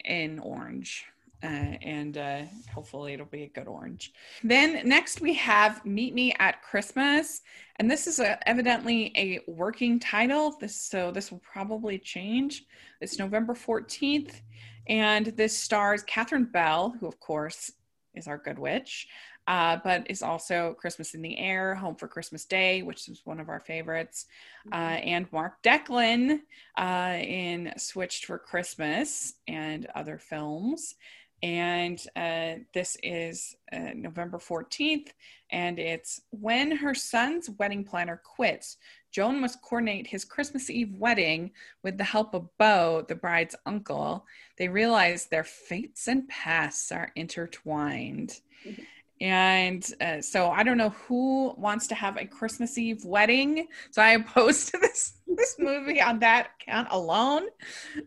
[0.06, 1.06] an orange.
[1.44, 1.48] Uh,
[1.82, 2.42] and uh,
[2.72, 4.14] hopefully it'll be a good orange.
[4.44, 7.42] Then next we have Meet Me at Christmas,
[7.78, 10.56] and this is a, evidently a working title.
[10.60, 12.66] This so this will probably change.
[13.02, 14.40] It's November fourteenth,
[14.88, 17.72] and this stars Catherine Bell, who of course
[18.14, 19.08] is our good witch,
[19.48, 23.40] uh, but is also Christmas in the Air, Home for Christmas Day, which is one
[23.40, 24.26] of our favorites,
[24.72, 26.42] uh, and Mark Deklin
[26.78, 30.96] uh, in Switched for Christmas and other films.
[31.44, 35.08] And uh, this is uh, November 14th,
[35.52, 38.78] and it's when her son's wedding planner quits.
[39.12, 41.52] Joan must coordinate his Christmas Eve wedding
[41.84, 44.26] with the help of Beau, the bride's uncle.
[44.58, 48.40] They realize their fates and pasts are intertwined.
[49.22, 53.68] And uh, so I don't know who wants to have a Christmas Eve wedding.
[53.92, 57.44] So I oppose to this this movie on that count alone.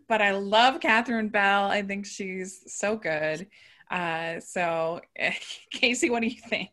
[0.09, 1.67] But I love Catherine Bell.
[1.67, 3.47] I think she's so good.
[3.91, 5.01] Uh, so
[5.71, 6.71] Casey, what do you think?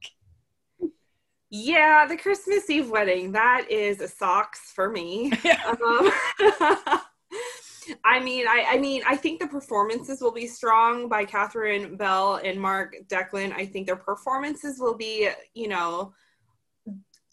[1.53, 5.31] Yeah, the Christmas Eve wedding, that is a socks for me.
[5.67, 6.11] Um,
[8.05, 12.39] I mean, I, I mean, I think the performances will be strong by Catherine Bell
[12.43, 13.53] and Mark Deklin.
[13.53, 16.13] I think their performances will be, you know,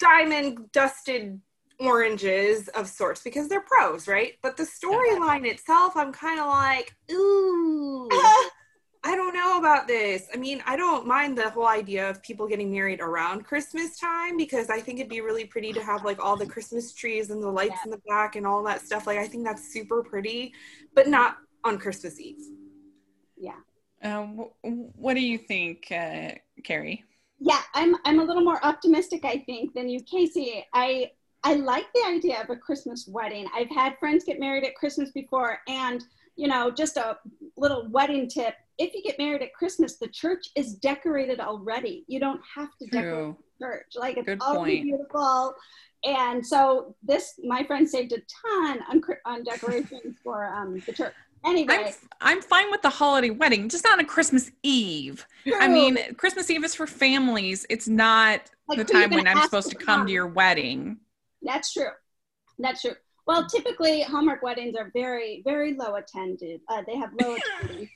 [0.00, 1.40] diamond dusted
[1.78, 4.34] oranges of sorts because they're pros, right?
[4.42, 8.08] But the storyline itself, I'm kind of like, ooh,
[9.08, 10.28] I don't know about this.
[10.34, 14.36] I mean, I don't mind the whole idea of people getting married around Christmas time
[14.36, 17.42] because I think it'd be really pretty to have like all the Christmas trees and
[17.42, 17.84] the lights Yeah.
[17.86, 19.06] in the back and all that stuff.
[19.06, 20.52] Like, I think that's super pretty,
[20.94, 22.36] but not on Christmas Eve.
[23.38, 23.56] Yeah.
[24.02, 27.02] wh- what do you think, uh, Carrie?
[27.40, 30.66] Yeah, I'm I'm a little more optimistic, I think, than you, Casey.
[30.74, 31.12] I
[31.44, 33.46] I like the idea of a Christmas wedding.
[33.54, 36.04] I've had friends get married at Christmas before, and
[36.36, 37.16] you know, just a
[37.56, 42.04] little wedding tip: if you get married at Christmas, the church is decorated already.
[42.06, 44.84] You don't have to decorate the church; like it's Good already point.
[44.84, 45.54] beautiful.
[46.04, 51.12] And so this, my friend saved a ton on on decorations for um, the church.
[51.44, 51.74] Anyway,
[52.20, 55.26] I'm I'm fine with the holiday wedding, just not on Christmas Eve.
[55.60, 57.64] I mean, Christmas Eve is for families.
[57.70, 60.06] It's not Like, the time when I'm supposed to come?
[60.06, 60.98] to your wedding.
[61.42, 61.90] That's true.
[62.58, 62.94] That's true.
[63.28, 66.62] Well, typically Hallmark weddings are very, very low attended.
[66.66, 67.90] Uh, they have low attendance.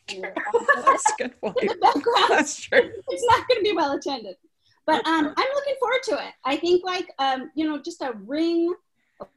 [0.85, 1.57] That's good point.
[1.63, 2.93] in the background, That's true.
[3.09, 4.37] it's not going to be well attended.
[4.85, 6.35] But um, I'm looking forward to it.
[6.45, 8.75] I think like um, you know, just a ring
[9.23, 9.29] of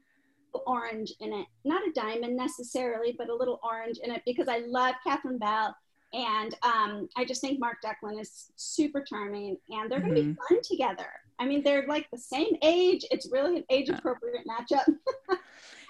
[0.67, 4.63] orange in it, not a diamond necessarily, but a little orange in it because I
[4.67, 5.73] love Catherine Bell.
[6.13, 10.35] And um, I just think Mark Deklin is super charming, and they're going to be
[10.49, 11.07] fun together.
[11.39, 13.05] I mean, they're like the same age.
[13.11, 14.85] It's really an age appropriate matchup.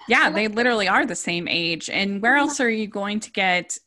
[0.07, 1.89] Yeah, they literally are the same age.
[1.89, 3.77] And where else are you going to get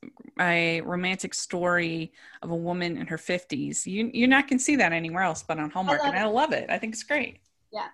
[0.40, 3.86] a romantic story of a woman in her 50s?
[3.86, 6.02] You, you're not going to see that anywhere else but on Hallmark.
[6.02, 6.70] love and I love it.
[6.70, 7.38] I think it's great.
[7.72, 7.88] Yeah.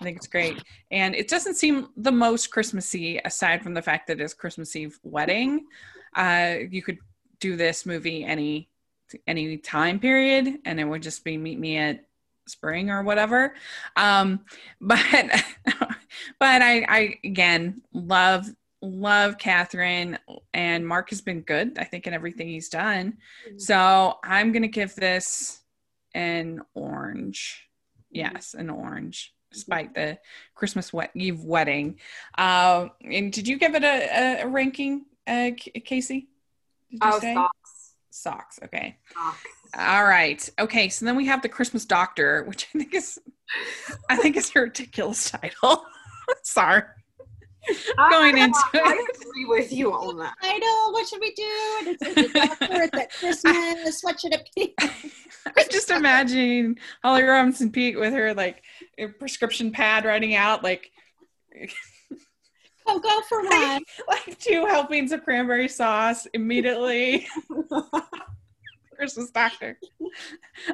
[0.00, 0.62] I think it's great.
[0.90, 4.98] And it doesn't seem the most Christmassy, aside from the fact that it's Christmas Eve
[5.02, 5.66] wedding.
[6.14, 6.98] Uh, you could
[7.40, 8.68] do this movie any
[9.26, 12.06] any time period, and it would just be meet me at
[12.46, 13.54] spring or whatever.
[13.96, 14.40] Um,
[14.80, 15.00] but
[16.38, 18.46] but I, I again love
[18.80, 20.18] love Catherine
[20.52, 23.18] and Mark has been good, I think, in everything he's done.
[23.48, 23.60] Mhm.
[23.60, 25.60] So I'm gonna give this
[26.14, 27.68] an orange.
[28.10, 30.18] Yes, an orange, despite the
[30.54, 31.98] Christmas wet Eve wedding.
[32.36, 35.50] Uh, and did you give it a, a, a ranking, uh,
[35.84, 36.28] Casey?
[36.90, 37.48] Did you Oh.
[38.12, 38.58] Socks.
[38.64, 38.96] Okay.
[39.14, 39.38] Socks.
[39.78, 40.48] All right.
[40.58, 40.88] Okay.
[40.88, 43.18] So then we have the Christmas Doctor, which I think is,
[44.08, 45.84] I think is a ridiculous title.
[46.42, 46.82] Sorry.
[48.10, 49.16] Going into I it.
[49.22, 50.34] agree with you on that.
[50.42, 51.76] Idol, what should we do?
[51.78, 54.02] And It's, it's a doctor, it's at Christmas.
[54.02, 54.74] What should it be?
[54.80, 58.62] I'm just imagining Holly Robinson Peete with her like
[58.98, 60.90] a prescription pad writing out like
[62.86, 63.82] Go, go for one.
[64.08, 67.26] like two helpings of cranberry sauce immediately.
[68.96, 69.78] Christmas doctor.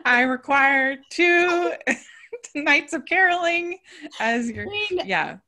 [0.04, 1.72] I require two
[2.54, 3.78] nights of caroling
[4.20, 5.38] as your yeah.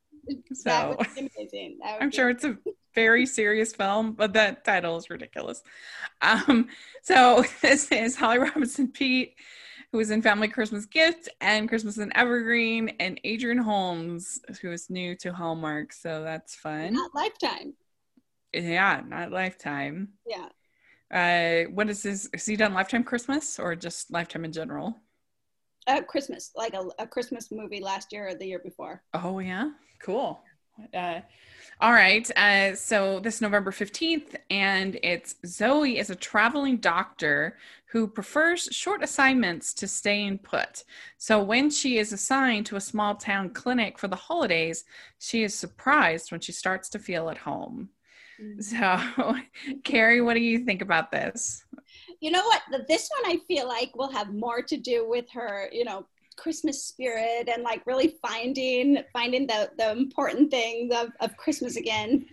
[0.53, 1.77] So would be amazing.
[1.81, 2.57] That would I'm sure it's a
[2.93, 5.63] very serious film, but that title is ridiculous.
[6.21, 6.67] Um,
[7.01, 9.35] so this is Holly Robinson Peete,
[9.91, 14.89] who is in Family Christmas Gift and Christmas in Evergreen, and Adrian Holmes, who is
[14.89, 15.93] new to Hallmark.
[15.93, 16.93] So that's fun.
[16.93, 17.73] Not lifetime.
[18.53, 20.09] Yeah, not Lifetime.
[20.27, 20.49] Yeah.
[21.09, 22.29] Uh, what is this?
[22.33, 24.97] Has he done Lifetime Christmas or just Lifetime in general?
[25.87, 29.03] Uh, Christmas, like a, a Christmas movie last year or the year before.
[29.13, 30.41] Oh yeah, cool.
[30.93, 31.21] Uh,
[31.79, 32.29] all right.
[32.37, 37.57] Uh, so this November fifteenth, and it's Zoe is a traveling doctor
[37.91, 40.85] who prefers short assignments to staying put.
[41.17, 44.85] So when she is assigned to a small town clinic for the holidays,
[45.19, 47.89] she is surprised when she starts to feel at home.
[48.41, 48.63] Mm.
[48.63, 49.35] So,
[49.83, 51.65] Carrie, what do you think about this?
[52.21, 52.61] You know what?
[52.87, 56.05] This one I feel like will have more to do with her, you know,
[56.37, 62.25] Christmas spirit and like really finding finding the the important things of, of Christmas again.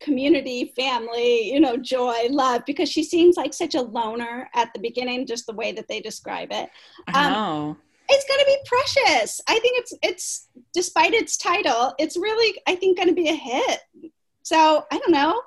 [0.00, 4.80] Community, family, you know, joy, love, because she seems like such a loner at the
[4.80, 6.70] beginning, just the way that they describe it.
[7.14, 7.76] Um, oh,
[8.08, 9.40] It's gonna be precious.
[9.48, 13.80] I think it's it's despite its title, it's really I think gonna be a hit.
[14.42, 15.42] So I don't know.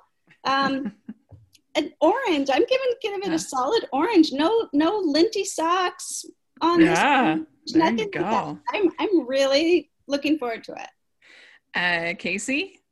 [0.45, 0.93] Um
[1.75, 2.49] an orange.
[2.51, 4.31] I'm giving giving it a solid orange.
[4.31, 6.25] No no linty socks
[6.61, 6.99] on this.
[6.99, 7.31] yeah.
[7.31, 7.47] one.
[7.67, 8.59] There Nothing you like go.
[8.73, 10.89] I'm I'm really looking forward to it.
[11.75, 12.82] Uh, Casey.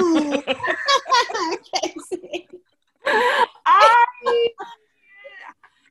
[0.00, 0.34] Okay.
[3.66, 4.48] I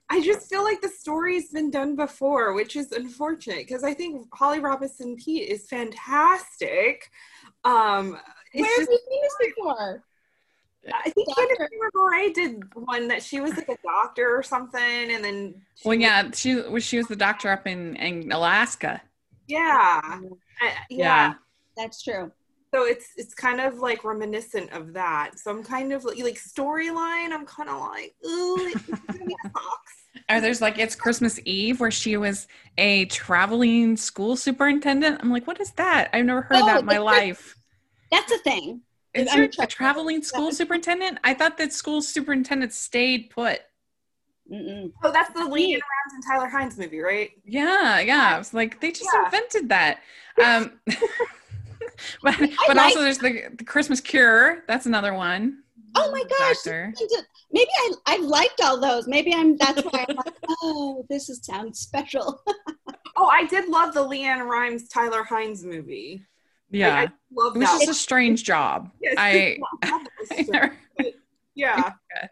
[0.10, 4.28] I just feel like the story's been done before, which is unfortunate because I think
[4.34, 7.10] Holly Robinson Peete is fantastic.
[7.64, 8.18] Um,
[8.54, 10.04] it's Where have just, you seen this before?
[10.94, 14.82] I think Doctor- Candace Ray did one that she was like a doctor or something,
[15.12, 18.32] and then she Well, was- yeah, she was she was the doctor up in, in
[18.32, 19.02] Alaska.
[19.48, 20.02] yeah,
[20.62, 21.34] I- yeah.
[21.78, 22.32] That's true.
[22.74, 25.38] So it's it's kind of like reminiscent of that.
[25.38, 27.32] So I'm kind of like, like storyline.
[27.32, 29.36] I'm kind of like, ooh, it's gonna.
[30.30, 35.20] Or there's like it's Christmas Eve where she was a traveling school superintendent.
[35.22, 36.10] I'm like, what is that?
[36.14, 37.56] I've never heard of Oh, that in my the- life.
[38.12, 38.82] That's a thing.
[39.14, 41.18] Is there a traveling school superintendent?
[41.26, 43.60] I thought that school superintendents stayed put.
[44.50, 44.92] Mm-mm.
[45.04, 47.32] Oh, that's the LeAnn Rimes and Tyler Hynes movie, right?
[47.46, 48.32] Yeah, yeah.
[48.36, 49.26] I was like, they just Yeah.
[49.26, 50.00] invented that.
[50.42, 50.80] Um,
[52.24, 54.64] but but like- also there's the, the Christmas Cure.
[54.68, 55.64] That's another one.
[55.96, 56.56] Oh my gosh.
[56.64, 56.94] Doctor.
[57.52, 59.08] Maybe I I've liked all those.
[59.08, 60.34] Maybe I'm that's why I'm like,
[60.64, 62.42] oh, this is sounds special.
[63.18, 66.26] Oh, I did love the LeAnn Rimes Tyler Hynes movie.
[66.72, 67.80] Yeah, I, I love it was that.
[67.80, 68.90] just a strange job.
[69.02, 70.78] Yes, I, that I never-
[71.54, 71.92] yeah.
[71.92, 72.30] good.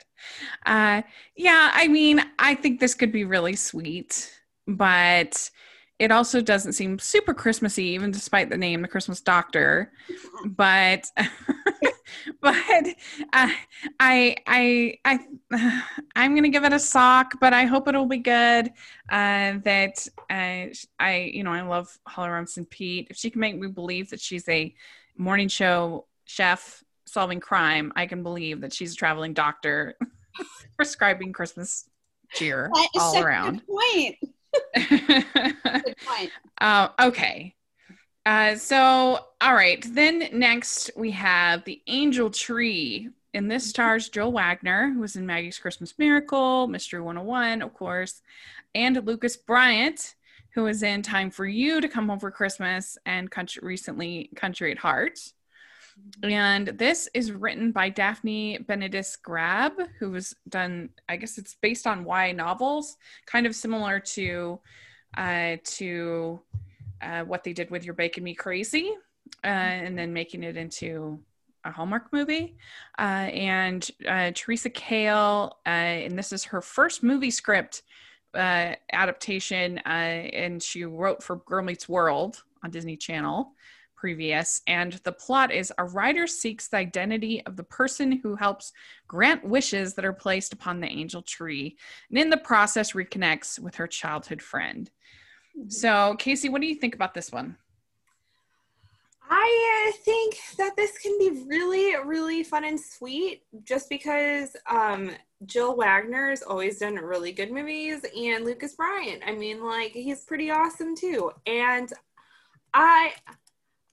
[0.66, 1.02] Uh,
[1.36, 4.34] yeah, I mean, I think this could be really sweet,
[4.68, 5.52] but
[6.00, 9.92] it also doesn't seem super Christmassy, even despite the name, the Christmas Doctor.
[10.46, 11.06] But,
[12.42, 12.88] but
[13.34, 13.50] uh,
[14.00, 15.20] I, I, I,
[16.16, 18.70] I'm gonna give it a sock, but I hope it'll be good.
[19.10, 23.08] Uh, that uh, I, you know, I love Holly Robinson Peete.
[23.10, 24.74] If she can make me believe that she's a
[25.18, 29.98] morning show chef solving crime, I can believe that she's a traveling doctor
[30.78, 31.90] prescribing Christmas
[32.32, 33.64] cheer That is all around.
[33.68, 34.16] point.
[34.76, 36.32] Good point.
[36.62, 37.56] uh, okay.
[38.26, 39.84] Uh, so, all right.
[39.94, 43.10] Then next we have the Angel Tree.
[43.34, 48.24] And this stars Jill Wagner, who was in Maggie's Christmas Miracle, Mystery 101, of course,
[48.74, 50.16] and Lucas Bryant,
[50.56, 54.72] who was in Time for You to Come Home for Christmas and country, recently Country
[54.72, 55.20] at Heart.
[56.24, 61.88] And this is written by Daphne Benedis Grab, who was done, I guess it's based
[61.88, 64.60] on YA novels, kind of similar to
[65.18, 66.40] uh, to
[67.02, 68.92] uh, what they did with You're Baking Me Crazy,
[69.44, 71.20] uh, and then making it into
[71.64, 72.58] a Hallmark movie.
[72.98, 77.84] Uh, and uh, Teresa Kale, uh, and this is her first movie script
[78.36, 83.54] adaptation, and she wrote for Girl Meets World on Disney Channel
[84.00, 84.62] previous.
[84.66, 88.72] And the plot is a writer seeks the identity of the person who helps
[89.08, 91.78] grant wishes that are placed upon the angel tree,
[92.10, 94.90] and in the process reconnects with her childhood friend.
[95.58, 95.70] Mm-hmm.
[95.70, 97.58] So, Casey, what do you think about this one?
[99.32, 105.12] I uh, think that this can be really, really fun and sweet just because um,
[105.46, 109.22] Jill Wagner has always done really good movies and Lucas Bryant.
[109.26, 111.32] I mean, like, he's pretty awesome too.
[111.46, 111.92] And
[112.74, 113.14] I.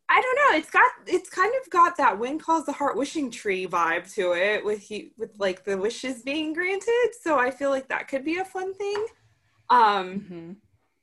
[0.09, 0.59] I don't know.
[0.59, 4.33] It's got it's kind of got that When Calls the Heart wishing tree vibe to
[4.33, 7.11] it with he with like the wishes being granted.
[7.21, 9.07] So I feel like that could be a fun thing.
[9.69, 10.53] Um mm-hmm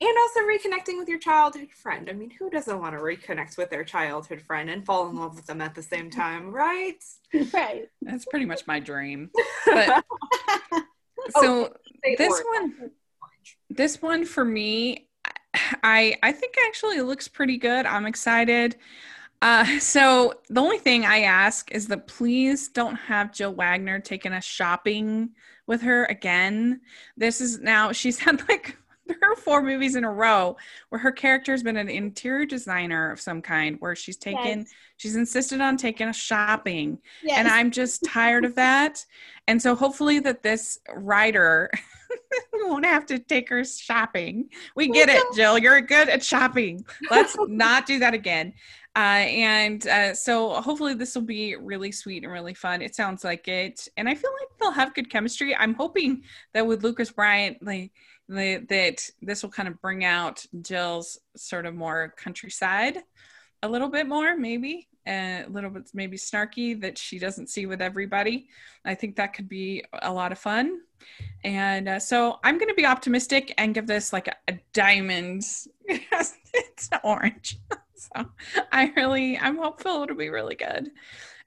[0.03, 2.09] and also reconnecting with your childhood friend.
[2.09, 5.35] I mean, who doesn't want to reconnect with their childhood friend and fall in love
[5.35, 7.01] with them at the same time, right?
[7.53, 7.87] Right.
[8.01, 9.29] That's pretty much my dream.
[9.65, 11.69] But so oh,
[12.17, 12.91] this one
[13.69, 15.07] this one for me
[15.83, 17.85] I I think actually it looks pretty good.
[17.85, 18.75] I'm excited.
[19.41, 24.33] Uh, so the only thing I ask is that please don't have Jill Wagner taking
[24.33, 25.29] us shopping
[25.67, 26.81] with her again.
[27.17, 28.77] This is now she's had like
[29.07, 30.55] there are four movies in a row
[30.89, 34.73] where her character has been an interior designer of some kind where she's taken yes.
[34.97, 37.37] she's insisted on taking us shopping yes.
[37.37, 39.05] and i'm just tired of that
[39.47, 41.69] and so hopefully that this writer
[42.53, 47.35] won't have to take her shopping we get it jill you're good at shopping let's
[47.47, 48.53] not do that again
[48.95, 52.79] uh, and uh, so hopefully this will be really sweet and really fun.
[52.79, 55.55] It sounds like it, and I feel like they'll have good chemistry.
[55.55, 56.21] I'm hoping
[56.53, 57.91] that with Lucas Bryant, like
[58.29, 62.99] that this will kind of bring out Jill's sort of more countryside
[63.61, 67.81] a little bit more, maybe a little bit maybe snarky that she doesn't see with
[67.81, 68.47] everybody.
[68.85, 70.79] I think that could be a lot of fun.
[71.43, 75.43] And uh, so I'm going to be optimistic and give this like a, a diamond.
[75.87, 77.59] it's orange.
[77.95, 78.25] so
[78.71, 80.91] I really, I'm hopeful it'll be really good.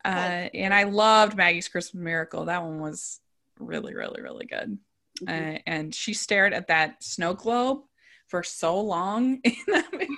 [0.05, 2.45] Uh, and I loved Maggie's Christmas Miracle.
[2.45, 3.21] That one was
[3.59, 4.79] really, really, really good.
[5.23, 5.57] Mm-hmm.
[5.57, 7.81] Uh, and she stared at that snow globe
[8.29, 10.09] for so long in that movie.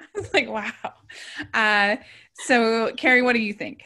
[0.00, 0.72] I was like, wow.
[1.54, 1.96] Uh,
[2.34, 3.82] so, Carrie, what do you think?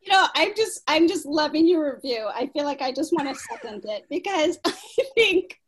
[0.00, 2.28] You know, I'm just I'm just loving your review.
[2.32, 4.72] I feel like I just want to second it because I
[5.14, 5.58] think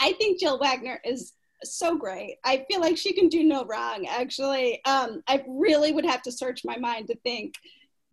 [0.00, 1.32] I think Jill Wagner is
[1.64, 2.36] so great.
[2.44, 4.06] I feel like she can do no wrong.
[4.06, 7.54] Actually, um, I really would have to search my mind to think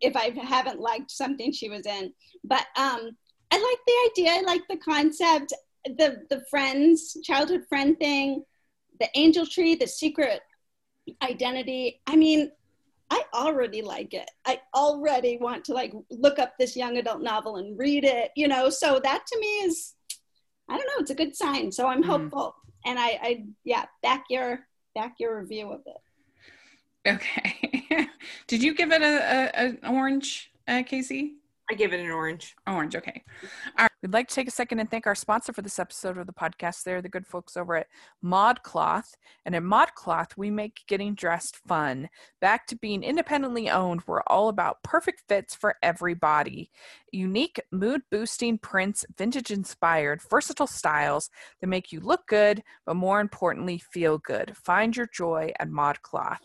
[0.00, 2.12] if I haven't liked something she was in.
[2.44, 3.10] But um,
[3.56, 4.38] I like the idea.
[4.38, 5.52] I like the concept.
[5.84, 8.44] The the friends, childhood friend thing,
[9.00, 10.40] the angel tree, the secret
[11.22, 12.00] identity.
[12.06, 12.50] I mean,
[13.10, 14.30] I already like it.
[14.44, 18.30] I already want to like look up this young adult novel and read it.
[18.36, 19.94] You know, so that to me is,
[20.68, 21.72] I don't know, it's a good sign.
[21.72, 22.06] So I'm mm.
[22.06, 27.10] hopeful, and I, I yeah, back your back your review of it.
[27.10, 28.08] Okay.
[28.48, 31.36] Did you give it a, a, an orange, uh, Casey?
[31.70, 32.54] I give it an orange.
[32.66, 33.24] Orange, okay.
[33.78, 33.90] All right.
[34.02, 36.32] We'd like to take a second and thank our sponsor for this episode of the
[36.32, 36.84] podcast.
[36.84, 37.88] They're the good folks over at
[38.24, 39.14] ModCloth.
[39.44, 42.08] And at ModCloth, we make getting dressed fun.
[42.40, 46.70] Back to being independently owned, we're all about perfect fits for every body.
[47.10, 53.18] Unique, mood boosting prints, vintage inspired, versatile styles that make you look good, but more
[53.18, 54.56] importantly, feel good.
[54.56, 56.38] Find your joy at ModCloth.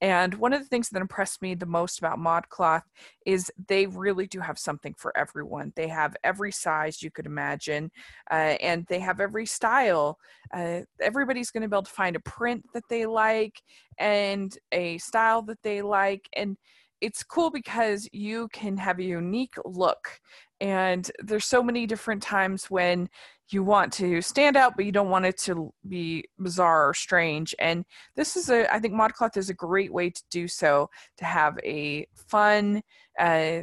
[0.00, 2.82] And one of the things that impressed me the most about ModCloth
[3.26, 5.72] is they really do have something for everyone.
[5.76, 7.90] They have every size you could imagine,
[8.30, 10.18] uh, and they have every style.
[10.54, 13.60] Uh, everybody's going to be able to find a print that they like
[13.98, 16.28] and a style that they like.
[16.34, 16.56] And
[17.00, 20.20] it's cool because you can have a unique look
[20.60, 23.08] and there's so many different times when
[23.52, 27.54] you want to stand out but you don't want it to be bizarre or strange
[27.58, 27.84] and
[28.16, 31.58] this is a i think modcloth is a great way to do so to have
[31.64, 32.82] a fun
[33.18, 33.60] uh,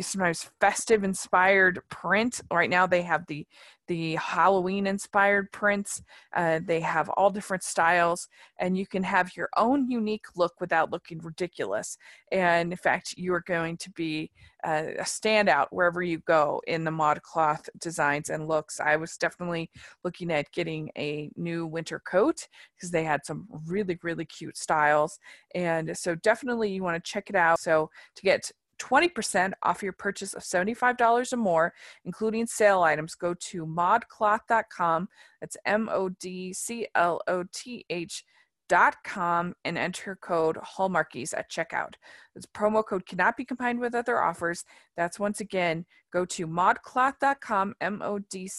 [0.00, 2.40] sometimes festive inspired print.
[2.52, 3.46] Right now they have the
[3.88, 6.02] the Halloween inspired prints.
[6.34, 8.28] Uh, they have all different styles,
[8.58, 11.98] and you can have your own unique look without looking ridiculous.
[12.32, 14.30] And in fact, you are going to be
[14.64, 18.80] uh, a standout wherever you go in the ModCloth designs and looks.
[18.80, 19.70] I was definitely
[20.02, 25.18] looking at getting a new winter coat because they had some really, really cute styles.
[25.54, 27.60] And so definitely you want to check it out.
[27.60, 31.74] So to get 20% off your purchase of $75 or more,
[32.04, 35.08] including sale items, go to modcloth.com.
[35.40, 38.24] That's M O D C L O T H
[38.68, 41.94] dot com and enter code hallmarkies at checkout.
[42.34, 44.64] This promo code cannot be combined with other offers.
[44.96, 48.52] That's once again go to modcloth.com m-o-d-c-l-o-t-h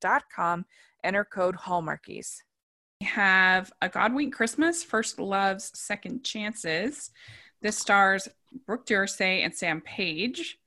[0.00, 0.64] dot com
[1.04, 2.38] enter code hallmarkies.
[3.00, 7.10] We have a godwink christmas first loves second chances.
[7.60, 8.28] This stars
[8.66, 10.58] Brooke D'Orsay and Sam Page.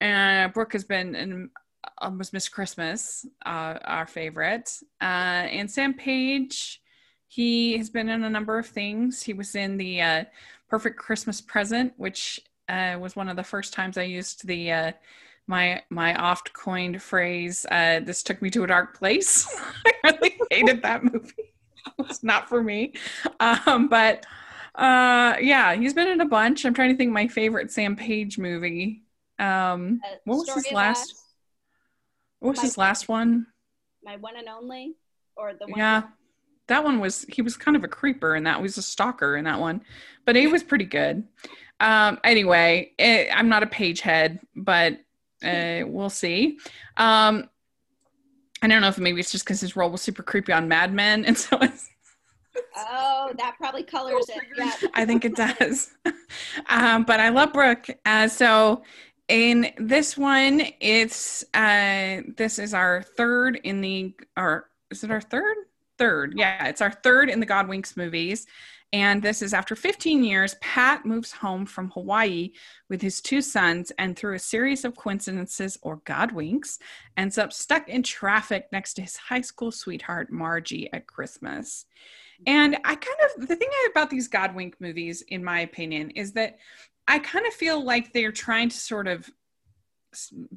[0.00, 1.50] And Brooke has been in
[1.98, 4.70] almost Miss Christmas, uh, our favorite.
[5.00, 6.80] Uh, and Sam Page,
[7.26, 9.22] he has been in a number of things.
[9.22, 10.24] He was in the uh,
[10.68, 14.92] Perfect Christmas Present, which uh, was one of the first times I used the uh,
[15.46, 17.66] my my oft coined phrase.
[17.70, 19.48] Uh, this took me to a dark place.
[20.04, 21.54] I really hated that movie.
[22.00, 22.92] it's not for me,
[23.40, 24.26] um, but
[24.78, 26.64] uh, yeah, he's been in a bunch.
[26.64, 29.02] I'm trying to think my favorite Sam Page movie.
[29.38, 31.16] Um, uh, what was his last?
[32.38, 33.46] What was his last one?
[34.04, 34.94] My one and only,
[35.36, 36.02] or the one yeah.
[36.68, 39.44] That one was he was kind of a creeper, and that was a stalker in
[39.46, 39.80] that one,
[40.24, 41.24] but he was pretty good.
[41.80, 44.92] Um, anyway, it, I'm not a page head, but
[45.42, 46.58] uh, we'll see.
[46.96, 47.48] Um,
[48.62, 50.92] I don't know if maybe it's just because his role was super creepy on Mad
[50.94, 51.90] Men, and so it's
[52.76, 54.42] Oh, that probably colors it.
[54.56, 54.72] Yeah.
[54.94, 55.90] I think it does.
[56.68, 57.86] um, but I love Brooke.
[58.04, 58.82] Uh, so
[59.28, 65.20] in this one, it's uh, this is our third in the or is it our
[65.20, 65.56] third?
[65.98, 68.46] Third, yeah, it's our third in the Godwinks movies.
[68.92, 72.52] And this is after 15 years, Pat moves home from Hawaii
[72.88, 76.78] with his two sons, and through a series of coincidences or Godwinks,
[77.16, 81.84] ends up stuck in traffic next to his high school sweetheart, Margie, at Christmas.
[82.46, 86.58] And I kind of, the thing about these Godwink movies, in my opinion, is that
[87.06, 89.28] I kind of feel like they're trying to sort of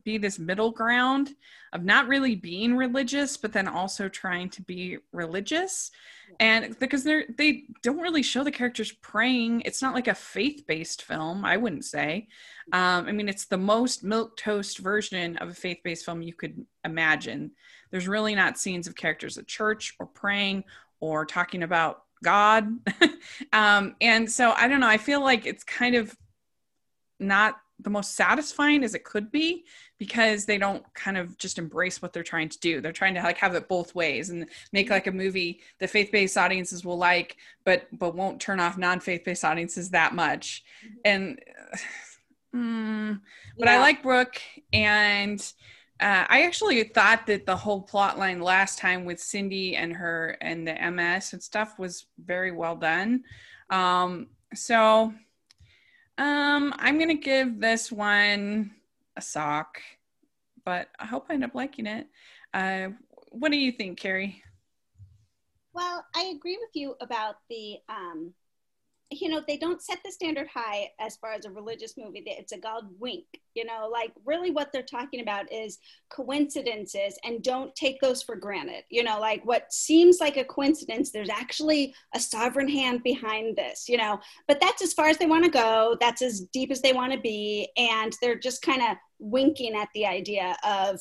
[0.04, 1.36] be this middle ground
[1.74, 5.92] of not really being religious but then also trying to be religious.
[6.40, 9.62] And because they're they don't really show the characters praying.
[9.62, 12.28] It's not like a faith-based film i wouldn't say.
[12.72, 16.66] Um, i mean it's the most milk toast version of a faith-based film you could
[16.86, 17.52] imagine.
[17.92, 20.64] There's really not scenes of characters at church or praying
[21.02, 22.68] or talking about God.
[23.54, 26.16] um, and so I don't know, I feel like it's kind of
[27.20, 29.66] not the most satisfying as it could be
[29.98, 32.80] because they don't kind of just embrace what they're trying to do.
[32.80, 36.38] They're trying to like have it both ways and make like a movie the faith-based
[36.38, 40.64] audiences will like, but but won't turn off non-faith-based audiences that much.
[40.86, 40.98] Mm-hmm.
[41.06, 41.40] And
[42.56, 43.22] mm,
[43.58, 43.76] but yeah.
[43.76, 44.42] I like Brooke
[44.74, 45.54] and
[46.02, 50.36] uh, I actually thought that the whole plot line last time with Cindy and her
[50.42, 53.24] and the MS and stuff was very well done.
[53.70, 55.14] Um, so
[56.18, 58.72] um, I'm going to give this one
[59.16, 59.80] a sock,
[60.66, 62.08] but I hope I end up liking it.
[62.52, 62.90] Uh,
[63.30, 64.44] what do you think, Carrie?
[65.74, 68.34] Well, I agree with you about the um,
[69.12, 72.54] you know they don't set the standard high as far as a religious movie it's
[72.54, 73.90] a god wink you know?
[73.92, 79.04] Like really what they're talking about is coincidences and don't take those for granted you
[79.04, 79.20] know?
[79.20, 84.20] Like what seems like a coincidence there's actually a sovereign hand behind this you know?
[84.48, 87.14] But that's as far as they want to go that's as deep as they want
[87.14, 91.00] to be and they're just kind of winking at the idea of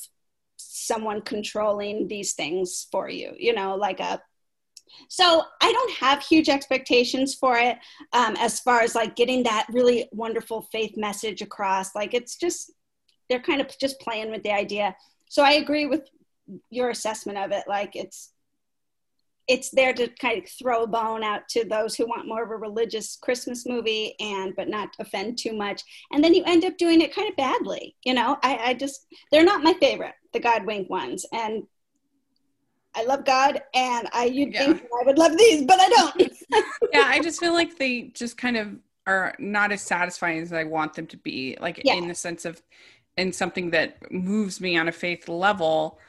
[0.57, 3.77] someone controlling these things for you you know?
[3.77, 4.21] Like a
[5.09, 7.79] so I don't have huge expectations for it
[8.13, 11.95] um, as far as like getting that really wonderful faith message across.
[11.95, 12.73] Like it's just,
[13.29, 14.97] they're kind of just playing with the idea.
[15.29, 16.09] So I agree with
[16.71, 17.65] your assessment of it.
[17.69, 18.33] Like it's,
[19.49, 22.51] it's there to kind of throw a bone out to those who want more of
[22.51, 25.83] a religious Christmas movie and but not offend too much.
[26.13, 27.97] And then you end up doing it kind of badly.
[28.05, 31.27] You know, I, I just they're not my favorite, the God Wink ones.
[31.33, 31.65] And
[32.95, 34.67] I love God, and I you'd yeah.
[34.67, 36.33] think I would love these, but I don't.
[36.93, 38.77] yeah, I just feel like they just kind of
[39.07, 41.95] are not as satisfying as I want them to be, like yeah.
[41.95, 42.61] in the sense of
[43.17, 46.01] in something that moves me on a faith level,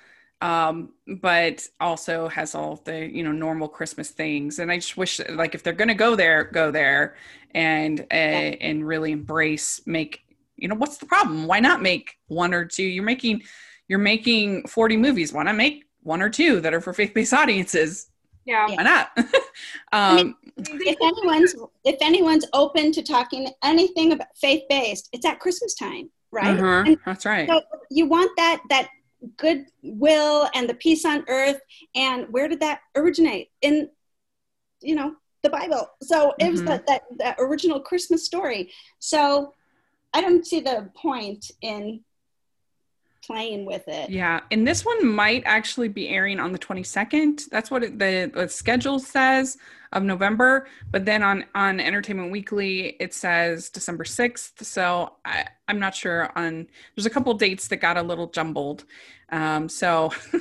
[0.41, 0.89] um,
[1.21, 4.59] but also has all the you know normal Christmas things.
[4.59, 7.15] And I just wish, like, if they're gonna go there, go there,
[7.51, 8.55] and uh, yeah.
[8.59, 10.21] and really embrace, make
[10.61, 11.47] you know, what's the problem?
[11.47, 12.83] Why not make one or two?
[12.83, 13.43] You're making
[13.87, 15.33] you're making 40 movies.
[15.33, 18.07] Why not make one or two that are for faith-based audiences?
[18.45, 18.67] Yeah.
[18.67, 19.09] Why not?
[19.91, 25.25] I mean, um, if anyone's if anyone's open to talking anything about faith based, it's
[25.25, 26.59] at Christmas time, right?
[26.59, 27.47] uh-huh, that's right.
[27.49, 28.89] so you want that that
[29.37, 31.59] goodwill and the peace on earth.
[31.95, 33.49] And where did that originate?
[33.61, 33.89] In
[34.81, 35.87] you know the Bible.
[36.01, 36.65] So it was Mhm.
[36.65, 38.71] that, that that original Christmas story.
[38.99, 39.53] So
[40.13, 42.03] I don't see the point in
[43.25, 44.09] playing with it.
[44.09, 47.49] Yeah, and this one might actually be airing on the 22nd.
[47.49, 49.57] That's what it, the, the schedule says
[49.93, 50.67] of November.
[50.91, 54.63] But then on on Entertainment Weekly, it says December 6th.
[54.63, 56.67] So I, I'm not sure on.
[56.95, 58.85] There's a couple dates that got a little jumbled.
[59.31, 60.11] Um, so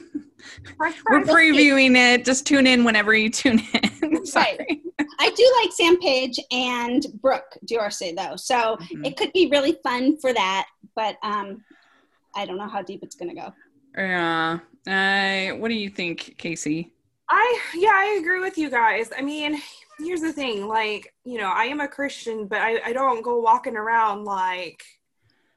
[0.78, 2.24] we're previewing it.
[2.24, 3.61] Just tune in whenever you tune
[4.03, 4.24] in.
[4.26, 4.83] Sorry.
[5.18, 9.07] I do like Sam Page and Brooke D'Orsay though, so Mhm.
[9.07, 10.66] it could be really fun for that.
[10.97, 11.62] But um,
[12.35, 13.53] I don't know how deep it's going to go.
[13.97, 14.59] Yeah.
[14.87, 16.93] Uh, what do you think, Casey?
[17.28, 19.11] I yeah, I agree with you guys.
[19.16, 19.61] I mean,
[19.99, 23.39] here's the thing, like, you know, I am a Christian, but I, I don't go
[23.41, 24.83] walking around like,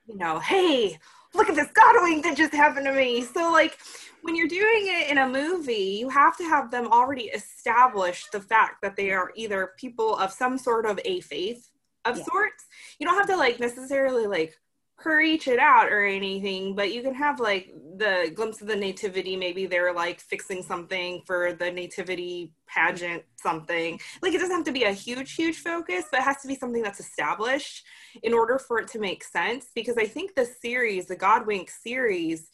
[0.06, 0.98] you know, hey,
[1.34, 3.24] look at this God wink that just happened to me.
[3.24, 3.78] So like
[4.22, 8.42] when you're doing it in a movie, you have to have them already establish the
[8.42, 11.70] fact that they are either people of some sort of a faith
[12.06, 12.24] of Yeah.
[12.26, 12.66] sorts.
[13.00, 14.56] You don't have to like necessarily like
[14.98, 19.36] preach it out or anything, but you can have like the glimpse of the nativity.
[19.36, 24.00] Maybe they're like fixing something for the nativity pageant, something.
[24.22, 26.56] Like it doesn't have to be a huge, huge focus, but it has to be
[26.56, 27.84] something that's established
[28.22, 29.68] in order for it to make sense.
[29.76, 32.50] Because I think the series, the Godwink series,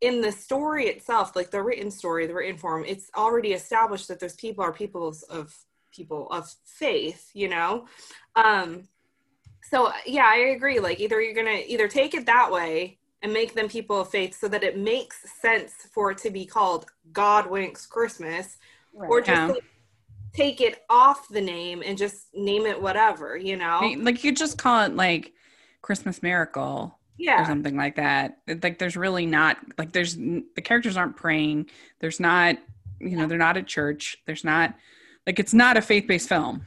[0.00, 4.20] in the story itself, like the written story, the written form, it's already established that
[4.20, 5.54] those people are peoples of
[5.92, 7.86] people of faith, you know?
[8.34, 8.88] Um,
[9.70, 10.78] so yeah, I agree.
[10.80, 14.38] Like either you're gonna either take it that way and make them people of faith
[14.38, 18.58] so that it makes sense for it to be called God Winks Christmas,
[18.92, 19.46] or just Yeah.
[19.46, 19.64] like,
[20.34, 23.80] take it off the name and just name it whatever, you know?
[23.98, 25.32] Like you just call it like
[25.80, 26.98] Christmas Miracle.
[27.18, 27.42] yeah.
[27.42, 28.38] or something like that.
[28.62, 31.70] Like there's really not like there's the characters aren't praying.
[32.00, 32.58] There's not
[33.00, 34.18] you know they're not at church.
[34.26, 34.74] There's not
[35.26, 36.66] like it's not a faith based film.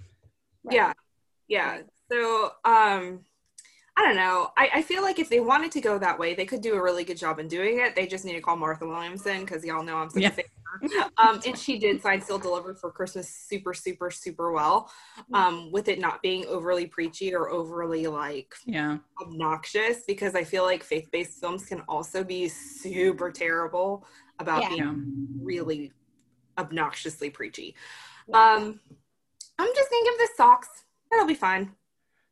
[0.63, 0.75] Right.
[0.75, 0.93] Yeah.
[1.47, 1.81] Yeah.
[2.11, 3.21] So um
[3.97, 4.49] I don't know.
[4.57, 6.81] I, I feel like if they wanted to go that way, they could do a
[6.81, 7.95] really good job in doing it.
[7.95, 10.29] They just need to call Martha Williamson because y'all know I'm such Yeah.
[10.29, 10.45] a fan.
[11.17, 14.89] Um, and she did sign still delivered for Christmas super, super, super well.
[15.33, 20.63] Um, with it not being overly preachy or overly like Yeah, obnoxious, because I feel
[20.63, 24.07] like faith-based films can also be super terrible
[24.39, 24.69] about Yeah.
[24.69, 25.91] being really
[26.57, 27.75] obnoxiously preachy.
[28.33, 28.79] Um,
[29.57, 30.69] I'm just gonna give this socks.
[31.11, 31.75] It'll be fine.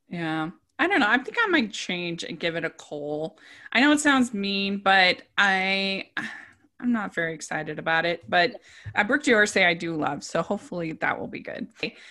[0.09, 0.51] Yeah.
[0.79, 1.09] I don't know.
[1.09, 3.37] I think I might change and give it a coal.
[3.71, 6.09] I know it sounds mean, but I
[6.79, 8.23] I'm not very excited about it.
[8.29, 8.61] But
[8.95, 11.67] uh, Brooke D'Orsay I do love, so hopefully that will be good.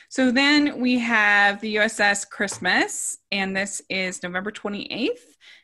[0.09, 5.11] So then we have the USS Christmas, and this is November 28th.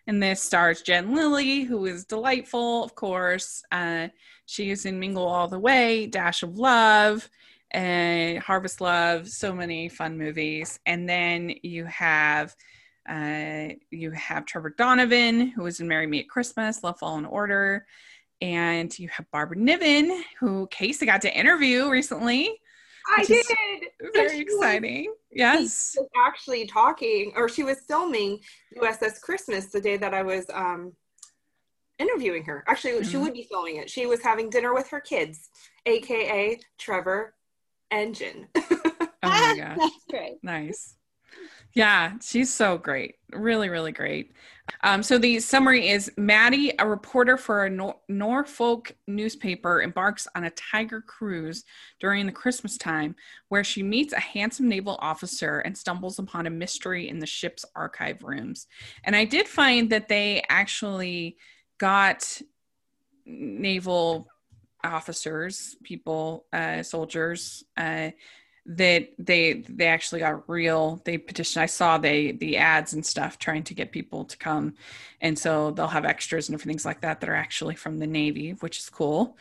[0.07, 3.63] And this stars Jen Lilley, who is delightful, of course.
[3.71, 4.09] Uh,
[4.47, 7.29] she is in Mingle All the Way, Dash of Love,
[7.73, 10.79] and Harvest Love, so many fun movies.
[10.87, 12.55] And then you have
[13.09, 17.85] uh, you have Trevor Donovan, who was in Marry Me at Christmas, Love Fallen Order,
[18.41, 22.61] and you have Barbara Niven, who Casey got to interview recently.
[23.17, 23.45] I did.
[24.15, 25.15] Very she was- exciting.
[25.33, 25.93] Yes.
[25.95, 28.39] She was actually talking, or she was filming
[28.81, 30.93] USS Christmas the day that I was um,
[31.99, 32.63] interviewing her.
[32.69, 33.23] Actually, she Mhm.
[33.23, 33.91] would be filming it.
[33.91, 35.51] She was having dinner with her kids,
[35.87, 37.35] aka Trevor
[38.15, 38.49] Jen.
[39.25, 39.77] Oh my gosh.
[39.79, 40.39] That's great.
[40.43, 40.97] Nice.
[41.75, 43.15] Yeah, she's so great.
[43.33, 44.33] Really, really great.
[44.83, 50.45] Um, so the summary is Maddie, a reporter for a Nor- Norfolk newspaper, embarks on
[50.45, 51.65] a tiger cruise
[52.01, 53.15] during the Christmas time
[53.49, 57.65] where she meets a handsome naval officer and stumbles upon a mystery in the ship's
[57.77, 58.67] archive rooms.
[59.05, 61.37] And I did find that they actually
[61.79, 62.43] got
[63.25, 64.29] naval
[64.85, 68.11] officers, people, uh, soldiers, uh,
[68.65, 73.37] that they they actually got real they petitioned i saw they the ads and stuff
[73.37, 74.75] trying to get people to come.
[75.21, 78.07] And so they'll have extras and different things like that that are actually from the
[78.07, 79.37] navy which is cool.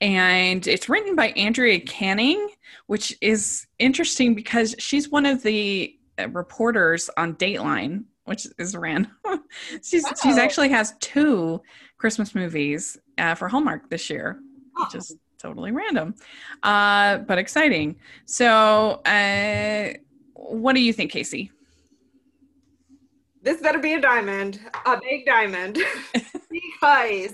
[0.00, 2.48] And it's written by andrea canning
[2.86, 9.12] which is interesting because she's one of the uh, reporters on dateline which is random
[9.82, 11.62] she's she's actually has two
[11.96, 14.38] christmas movies uh, for hallmark this year
[14.76, 16.14] which is totally random
[16.62, 19.92] uh but exciting so uh
[20.34, 21.50] what do you think casey
[23.46, 25.78] this better be a diamond, a big diamond,
[26.50, 27.32] because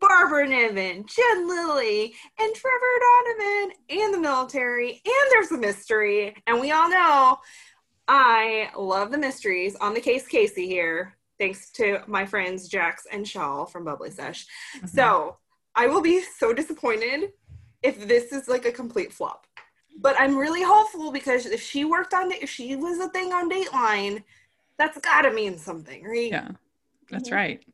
[0.00, 6.36] Barbara Niven, Jen Lilley, and Trevor Donovan, and the military, and there's a mystery.
[6.46, 7.38] And we all know
[8.06, 13.26] I love the mysteries on the case Casey here, thanks to my friends Jax and
[13.26, 14.46] Shaw from Bubbly Sesh.
[14.76, 14.86] Mm-hmm.
[14.86, 15.36] So
[15.80, 17.32] I will be so disappointed
[17.82, 19.46] if this is like a complete flop.
[19.98, 23.32] But I'm really hopeful because if she worked on it, if she was a thing
[23.32, 24.22] on Dateline,
[24.76, 26.30] that's gotta mean something, right?
[26.30, 26.48] Yeah,
[27.08, 27.34] that's mm-hmm.
[27.34, 27.64] right.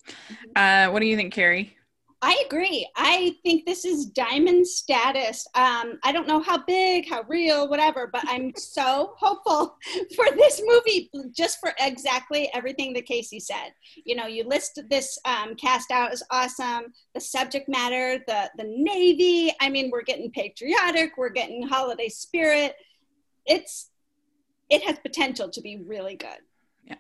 [0.55, 1.76] Uh, what do you think, Carrie?
[2.23, 2.89] I agree.
[2.97, 5.47] I think this is diamond status.
[5.55, 9.77] Um, I don't know how big, how real, whatever, but I'm so hopeful
[10.15, 13.75] for this movie just for exactly everything that Casey said.
[14.05, 16.95] You know, you list this um, cast out as awesome.
[17.15, 19.55] The subject matter, the the Navy.
[19.61, 21.13] I mean, we're getting patriotic.
[21.19, 22.77] We're getting holiday spirit.
[23.45, 23.91] It's
[24.71, 26.41] it has potential to be really good.
[26.85, 26.95] Yeah,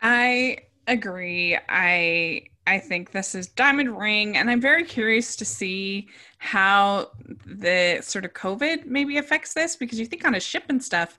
[0.00, 1.58] I agree.
[1.68, 6.08] I I think this is Diamond Ring, and I'm very curious to see
[6.38, 7.10] how
[7.44, 11.18] the sort of COVID maybe affects this because you think on a ship and stuff,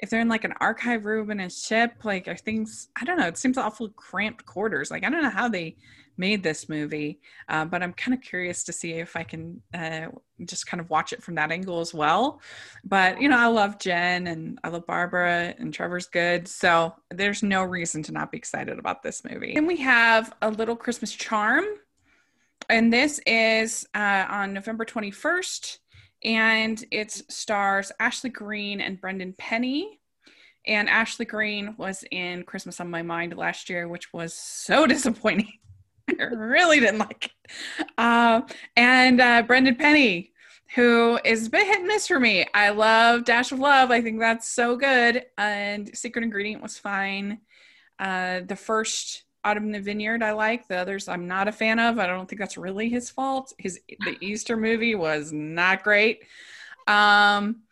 [0.00, 3.18] if they're in like an archive room in a ship, like are things, I don't
[3.18, 4.90] know, it seems awful cramped quarters.
[4.90, 5.76] Like I don't know how they
[6.20, 7.20] made this movie.
[7.48, 10.08] Uh, but I'm kind of curious to see if I can uh,
[10.44, 12.40] just kind of watch it from that angle as well.
[12.84, 17.42] But you know, I love Jen and I love Barbara and Trevor's good, so there's
[17.42, 19.54] no reason to not be excited about this movie.
[19.56, 21.64] And we have a little Christmas charm,
[22.68, 25.78] and this is uh, on November 21st,
[26.22, 29.96] and it stars Ashley Greene and Brendan Penny.
[30.66, 35.48] And Ashley Greene was in Christmas on My Mind last year, which was so disappointing.
[36.18, 37.86] I really didn't like it.
[37.98, 38.42] Uh,
[38.76, 40.32] and uh, Brendan Penny,
[40.74, 42.46] who is a bit hit and miss for me.
[42.54, 43.90] I love Dash of Love.
[43.90, 45.24] I think that's so good.
[45.36, 47.40] And Secret Ingredient was fine.
[47.98, 50.68] Uh, the first Autumn in the Vineyard I like.
[50.68, 51.98] The others I'm not a fan of.
[51.98, 53.52] I don't think that's really his fault.
[53.58, 56.24] His the Easter movie was not great.
[56.86, 57.62] Um,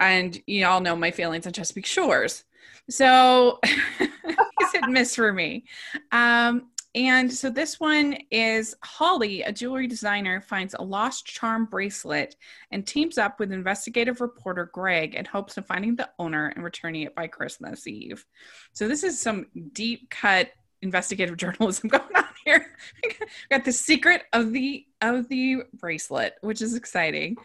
[0.00, 2.44] and you all know my feelings on Chesapeake Shores.
[2.88, 3.60] So
[3.98, 5.64] he's hit and miss for me.
[6.10, 12.36] Um, and so this one is Holly, a jewelry designer, finds a lost charm bracelet
[12.70, 17.02] and teams up with investigative reporter Greg in hopes of finding the owner and returning
[17.02, 18.26] it by Christmas Eve.
[18.74, 20.50] So this is some deep cut
[20.82, 22.66] investigative journalism going on here.
[23.50, 27.36] got the secret of the of the bracelet, which is exciting.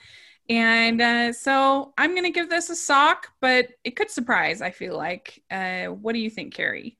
[0.49, 4.71] And uh, so I'm going to give this a sock, but it could surprise, I
[4.71, 5.43] feel like.
[5.51, 6.97] Uh, what do you think, Carrie?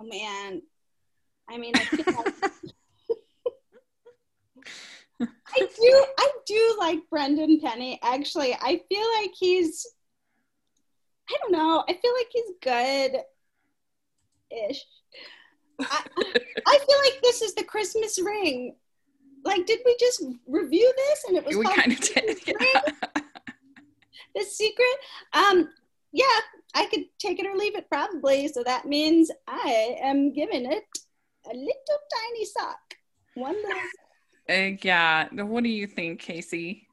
[0.00, 0.62] Oh, man.
[1.48, 2.34] I mean, I like
[5.54, 7.98] I do I do like Brendan Penny.
[8.02, 9.86] Actually, I feel like he's
[11.28, 11.84] I don't know.
[11.88, 13.22] I feel like he's good
[14.70, 14.84] ish.
[15.80, 16.04] I,
[16.66, 18.76] I feel like this is the Christmas ring.
[19.44, 22.38] Like, did we just review this and it was we kind of did.
[22.46, 22.80] Yeah.
[24.34, 24.96] the secret?
[25.32, 25.68] Um,
[26.12, 26.24] yeah,
[26.74, 28.48] I could take it or leave it probably.
[28.48, 30.84] So that means I am giving it
[31.46, 32.78] a little tiny sock.
[33.34, 33.82] One little
[34.48, 35.28] uh, yeah.
[35.32, 36.86] What do you think, Casey?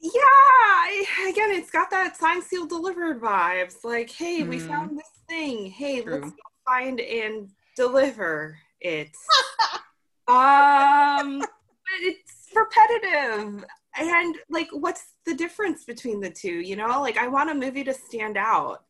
[0.00, 3.84] Yeah, I, again, it's got that sign sealed, delivered vibes.
[3.84, 4.48] Like, hey, mm.
[4.48, 4.68] we hmm.
[4.68, 5.66] found this thing.
[5.66, 6.14] Hey, True.
[6.14, 9.10] let's go find and deliver it.
[10.28, 11.48] um, but
[12.00, 13.64] it's repetitive.
[13.96, 16.60] And like, what's the difference between the two?
[16.60, 18.82] You know, like, I want a movie to stand out.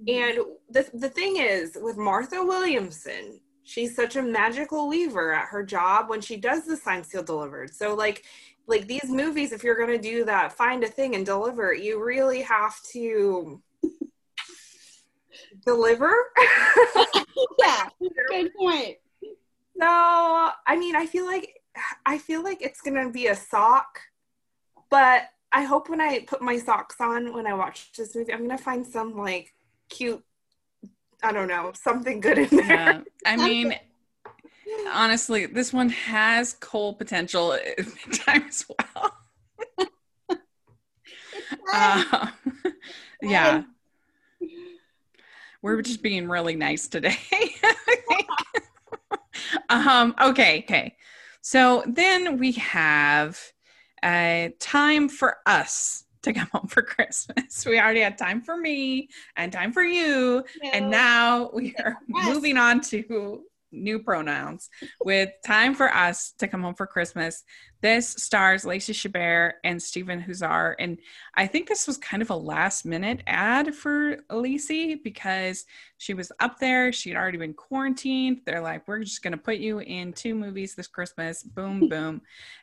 [0.00, 0.38] Mm-hmm.
[0.38, 5.64] And the the thing is with Martha Williamson, she's such a magical weaver at her
[5.64, 7.74] job when she does the sign seal delivered.
[7.74, 8.24] So like
[8.66, 12.02] like these movies if you're going to do that find a thing and deliver you
[12.02, 13.60] really have to
[15.66, 16.14] deliver.
[17.58, 17.88] Yeah
[18.28, 18.96] good point.
[19.22, 21.60] So i mean i feel like
[22.06, 24.00] i feel like it's going to be a sock
[24.90, 28.46] but i hope when i put my socks on when i watch this movie i'm
[28.46, 29.54] going to find some like
[29.88, 30.22] cute
[31.24, 32.66] I don't know, something good in there.
[32.66, 33.00] Yeah.
[33.24, 33.74] I mean,
[34.92, 37.58] honestly, this one has coal potential
[38.12, 40.38] time as well.
[41.72, 42.26] uh,
[43.22, 43.62] yeah.
[45.62, 47.16] We're just being really nice today.
[49.70, 50.94] um, okay, okay.
[51.40, 53.40] So then we have
[54.02, 57.64] uh, time for us to come home for Christmas.
[57.64, 60.44] We already had time for me and time for you.
[60.72, 63.44] And now we are moving on to
[63.74, 64.70] new pronouns
[65.04, 67.44] with Time for Us to Come Home for Christmas.
[67.80, 70.74] This stars Lacey Chabert and Stephen Huszar.
[70.78, 70.98] And
[71.34, 75.66] I think this was kind of a last minute ad for Lacey because
[75.98, 76.92] she was up there.
[76.92, 78.40] She had already been quarantined.
[78.46, 81.42] They're like, we're just going to put you in two movies this Christmas.
[81.42, 82.22] Boom, boom.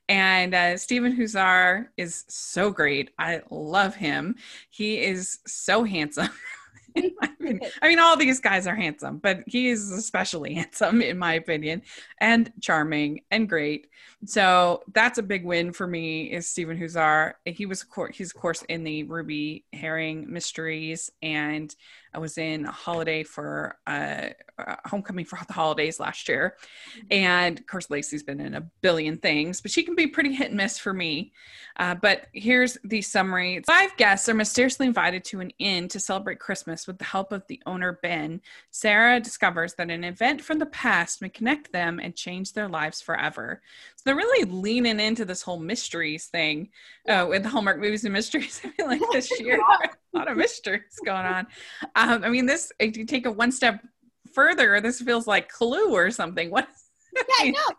[0.09, 3.11] And uh, Stephen Huszar is so great.
[3.19, 4.35] I love him.
[4.69, 6.29] He is so handsome.
[7.81, 11.81] I mean, all these guys are handsome, but he is especially handsome, in my opinion,
[12.19, 13.87] and charming and great.
[14.25, 16.31] So that's a big win for me.
[16.31, 17.33] Is Stephen Huszar?
[17.45, 21.73] He was, he's of course in the Ruby Herring Mysteries, and
[22.13, 26.57] I was in a Holiday for uh, uh, Homecoming for the holidays last year,
[26.95, 27.07] mm-hmm.
[27.11, 30.49] and of course Lacey's been in a billion things, but she can be pretty hit
[30.49, 31.31] and miss for me.
[31.77, 36.39] Uh, but here's the summary: Five guests are mysteriously invited to an inn to celebrate
[36.39, 38.41] Christmas with the help of the owner Ben.
[38.69, 43.01] Sarah discovers that an event from the past may connect them and change their lives
[43.01, 43.61] forever.
[44.03, 46.69] They're really leaning into this whole mysteries thing
[47.07, 48.61] uh, with the Hallmark movies and mysteries.
[48.65, 49.59] I feel like this year,
[50.13, 51.47] a lot of mysteries going on.
[51.95, 53.85] Um, I mean, this if you take it one step
[54.33, 56.49] further, this feels like Clue or something.
[56.49, 56.67] What?
[57.43, 57.75] Yeah, no.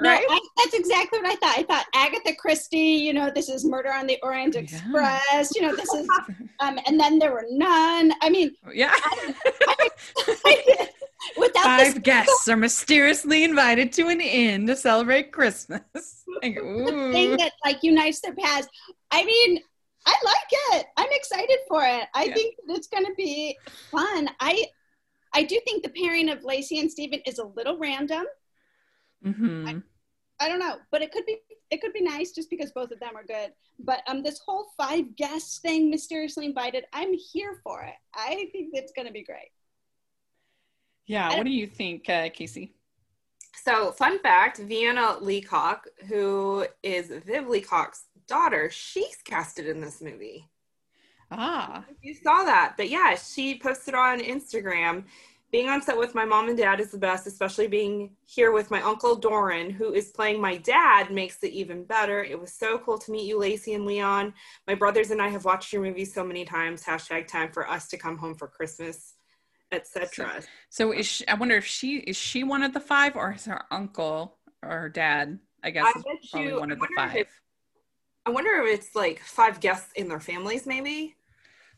[0.00, 0.24] No, right?
[0.28, 1.58] I, that's exactly what I thought.
[1.58, 5.42] I thought Agatha Christie, you know, this is Murder on the Orient Express, yeah.
[5.54, 6.08] you know, this is,
[6.60, 8.12] um, and then there were none.
[8.20, 8.92] I mean, yeah.
[8.94, 9.34] I,
[10.44, 10.88] I,
[11.36, 15.82] Without Five guests are mysteriously invited to an inn to celebrate Christmas.
[16.42, 18.68] the thing that like unites their paths.
[19.10, 19.60] I mean,
[20.06, 20.86] I like it.
[20.96, 22.04] I'm excited for it.
[22.14, 22.34] I yeah.
[22.34, 23.56] think it's going to be
[23.90, 24.28] fun.
[24.40, 24.66] I
[25.32, 28.24] I do think the pairing of Lacey and Steven is a little random.
[29.24, 29.68] Mm-hmm.
[29.68, 31.38] I, I, don't know, but it could be
[31.70, 33.52] it could be nice just because both of them are good.
[33.78, 37.94] But um, this whole five guests thing, mysteriously invited, I'm here for it.
[38.14, 39.50] I think it's going to be great.
[41.06, 41.36] Yeah.
[41.36, 42.74] What do you think, uh, Casey?
[43.64, 50.48] So, fun fact Vienna Leacock, who is Viv Leacock's daughter, she's casted in this movie.
[51.30, 51.84] Ah.
[52.02, 52.74] You saw that.
[52.76, 55.04] But yeah, she posted on Instagram
[55.52, 58.70] being on set with my mom and dad is the best, especially being here with
[58.70, 62.22] my uncle Doran, who is playing my dad, makes it even better.
[62.22, 64.34] It was so cool to meet you, Lacey and Leon.
[64.66, 66.82] My brothers and I have watched your movie so many times.
[66.82, 69.15] Hashtag time for us to come home for Christmas
[69.76, 70.40] etc.
[70.40, 73.32] So, so, is she, I wonder if she is she one of the five or
[73.32, 75.38] is her uncle or her dad?
[75.62, 77.16] I guess I is probably you, one of the five.
[77.16, 77.40] If,
[78.24, 81.16] I wonder if it's like five guests in their families, maybe.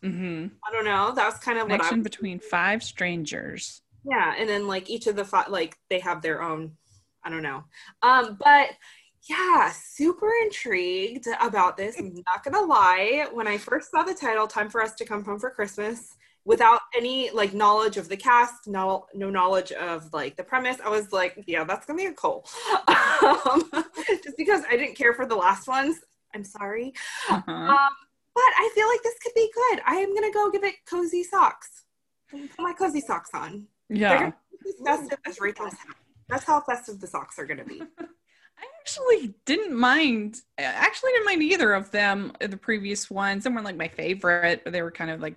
[0.02, 0.46] Mm-hmm.
[0.66, 1.12] I don't know.
[1.14, 3.82] That was kind of connection between five strangers.
[4.04, 6.72] Yeah, and then like each of the five, like they have their own.
[7.24, 7.64] I don't know.
[8.02, 8.70] Um, but
[9.28, 11.98] yeah, super intrigued about this.
[11.98, 13.26] I'm not gonna lie.
[13.32, 16.16] When I first saw the title, "Time for Us to Come Home for Christmas,"
[16.48, 20.78] without any like knowledge of the cast, no no knowledge of like the premise.
[20.82, 22.46] I was like, yeah, that's gonna be a Cole.
[22.88, 23.70] um,
[24.24, 25.98] just because I didn't care for the last ones.
[26.34, 26.94] I'm sorry.
[27.28, 27.52] Uh-huh.
[27.52, 27.90] Um,
[28.34, 29.82] but I feel like this could be good.
[29.86, 31.84] I am gonna go give it cozy socks.
[32.30, 33.66] Put my cozy socks on.
[33.90, 34.32] Yeah.
[34.84, 35.74] Festive as Rachel's.
[36.30, 37.82] That's how festive the socks are gonna be.
[38.00, 40.40] I actually didn't mind.
[40.58, 42.32] I actually didn't mind either of them.
[42.40, 45.36] The previous ones, some were like my favorite, but they were kind of like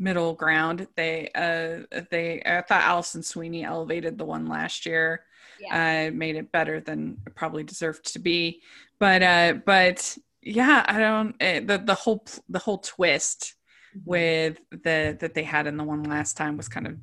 [0.00, 0.88] middle ground.
[0.96, 5.24] They uh they I thought Alison Sweeney elevated the one last year.
[5.60, 6.08] Yeah.
[6.08, 8.62] Uh made it better than it probably deserved to be.
[8.98, 13.54] But uh but yeah, I don't uh, the the whole the whole twist
[13.96, 14.10] mm-hmm.
[14.10, 16.96] with the that they had in the one last time was kind of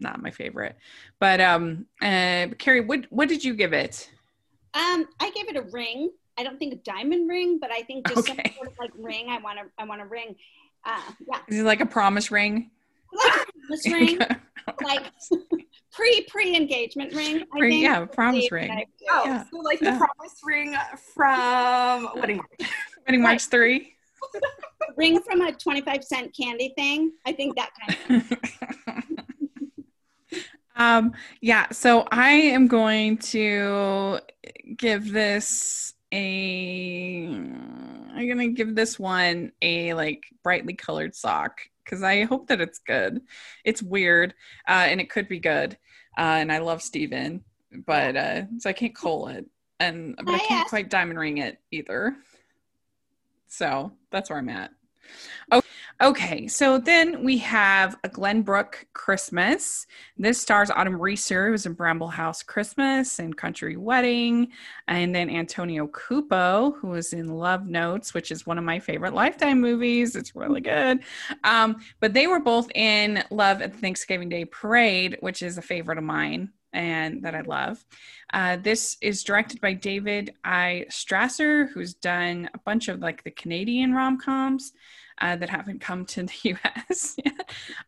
[0.00, 0.76] not my favorite.
[1.20, 4.10] But um uh Carrie, what what did you give it?
[4.72, 6.10] Um I gave it a ring.
[6.38, 8.42] I don't think a diamond ring, but I think just okay.
[8.46, 9.28] some sort of like ring.
[9.28, 10.36] I want to I want a ring.
[10.84, 11.38] Uh, yeah.
[11.48, 12.70] Is it like a promise ring?
[13.12, 14.18] Like a promise ring,
[14.82, 15.02] like
[15.92, 17.44] pre pre engagement ring.
[17.54, 17.82] I think.
[17.82, 18.84] Yeah, promise ring.
[19.10, 19.44] Oh, yeah.
[19.50, 20.74] so like the promise ring
[21.14, 22.70] from Wedding March.
[23.06, 23.94] Wedding March three.
[24.96, 27.12] ring from a twenty five cent candy thing.
[27.26, 28.38] I think that kind of.
[30.76, 31.12] um.
[31.40, 31.68] Yeah.
[31.70, 34.20] So I am going to
[34.76, 37.26] give this a
[38.14, 42.78] I'm gonna give this one a like brightly colored sock because I hope that it's
[42.78, 43.22] good.
[43.64, 44.34] It's weird,
[44.68, 45.76] uh, and it could be good.
[46.18, 47.44] Uh, and I love Steven,
[47.86, 49.46] but uh, so I can't call it,
[49.78, 52.16] and but I can't quite diamond ring it either.
[53.48, 54.70] So that's where I'm at.
[56.02, 56.48] Okay.
[56.48, 59.86] So then we have a Glenbrook Christmas.
[60.16, 64.48] This stars Autumn Reeser, who was in Bramble House Christmas and Country Wedding,
[64.88, 69.12] and then Antonio Cupo, who was in Love Notes, which is one of my favorite
[69.12, 70.16] Lifetime movies.
[70.16, 71.00] It's really good.
[71.44, 75.62] Um, but they were both in Love at the Thanksgiving Day Parade, which is a
[75.62, 76.50] favorite of mine.
[76.72, 77.84] And that I love.
[78.32, 80.86] Uh, this is directed by David I.
[80.90, 84.72] Strasser, who's done a bunch of like the Canadian rom coms.
[85.22, 87.16] Uh, that haven't come to the US.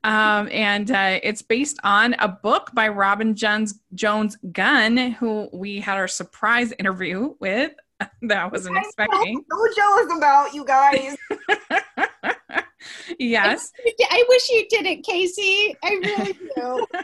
[0.04, 5.78] Um, and uh, it's based on a book by Robin Jones, Jones Gunn, who we
[5.78, 7.72] had our surprise interview with
[8.22, 9.44] that I wasn't I'm expecting.
[9.50, 11.16] So jealous about you guys.
[13.18, 13.72] Yes.
[14.10, 15.76] I wish you did it, Casey.
[15.82, 16.86] I really do.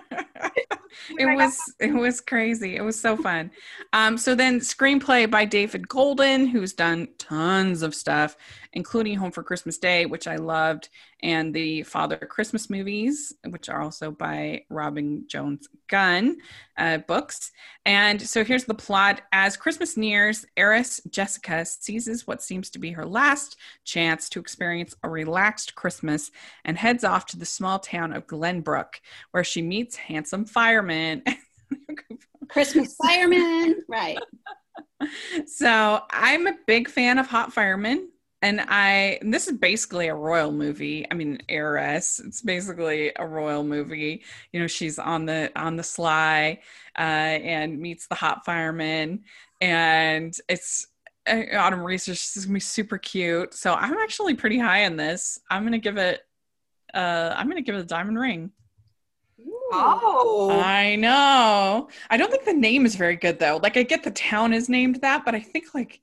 [1.19, 2.77] it was it was crazy.
[2.77, 3.51] It was so fun.
[3.93, 8.37] Um, so then screenplay by David Golden, who's done tons of stuff,
[8.79, 10.89] including Home for Christmas Day, which I loved,
[11.21, 16.37] and the Father Christmas movies, which are also by Robin Jones Gunn
[16.77, 17.51] uh, books.
[17.85, 22.93] And so here's the plot: As Christmas nears, heiress Jessica seizes what seems to be
[22.93, 26.31] her last chance to experience a relaxed Christmas
[26.65, 29.01] and heads off to the small town of Glenbrook,
[29.33, 31.25] where she meets handsome fireman.
[32.49, 34.19] Christmas fireman, right.
[35.47, 38.09] So I'm a big fan of Hot Fireman.
[38.41, 41.05] And I, and this is basically a royal movie.
[41.11, 42.21] I mean, heiress.
[42.21, 44.23] It's basically a royal movie.
[44.53, 46.61] You know, she's on the on the sly,
[46.97, 49.25] uh, and meets the hot fireman,
[49.61, 50.87] and it's
[51.29, 53.55] uh, Autumn Reeser is gonna be super cute.
[53.55, 55.41] So I'm actually pretty high on this.
[55.51, 56.21] I'm gonna give it.
[56.95, 58.53] Uh, I'm gonna give it a diamond ring.
[59.71, 61.89] Oh, I know.
[62.09, 63.59] I don't think the name is very good though.
[63.63, 66.01] Like I get the town is named that, but I think like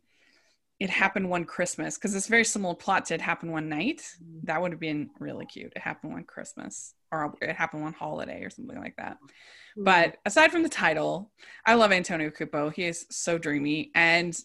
[0.79, 4.01] it happened one Christmas because it's very similar plot to it happened one night.
[4.21, 4.41] Mm.
[4.43, 5.71] That would have been really cute.
[5.75, 9.17] It happened one Christmas or it happened one holiday or something like that.
[9.17, 9.83] Mm-hmm.
[9.85, 11.31] But aside from the title,
[11.65, 12.69] I love Antonio Cupo.
[12.69, 14.37] He is so dreamy and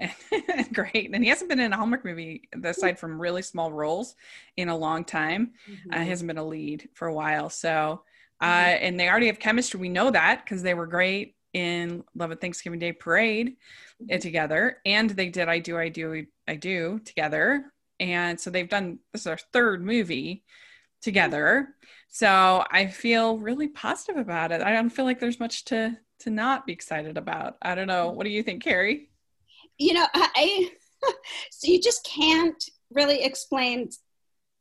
[0.72, 1.10] great.
[1.12, 4.16] And he hasn't been in a Hallmark movie aside from really small roles
[4.56, 5.52] in a long time.
[5.70, 5.92] Mm-hmm.
[5.92, 7.50] Uh, he hasn't been a lead for a while.
[7.50, 8.02] So
[8.40, 8.84] uh, mm-hmm.
[8.84, 9.78] and they already have chemistry.
[9.78, 13.56] We know that because they were great in Love at Thanksgiving Day Parade
[14.02, 14.18] mm-hmm.
[14.18, 17.72] together, and they did I Do, I Do, I Do together.
[17.98, 20.44] And so they've done this is our third movie
[21.02, 21.74] together.
[22.08, 24.62] So I feel really positive about it.
[24.62, 27.56] I don't feel like there's much to to not be excited about.
[27.62, 28.10] I don't know.
[28.10, 29.10] What do you think, Carrie?
[29.78, 30.70] You know, I
[31.50, 33.88] so you just can't really explain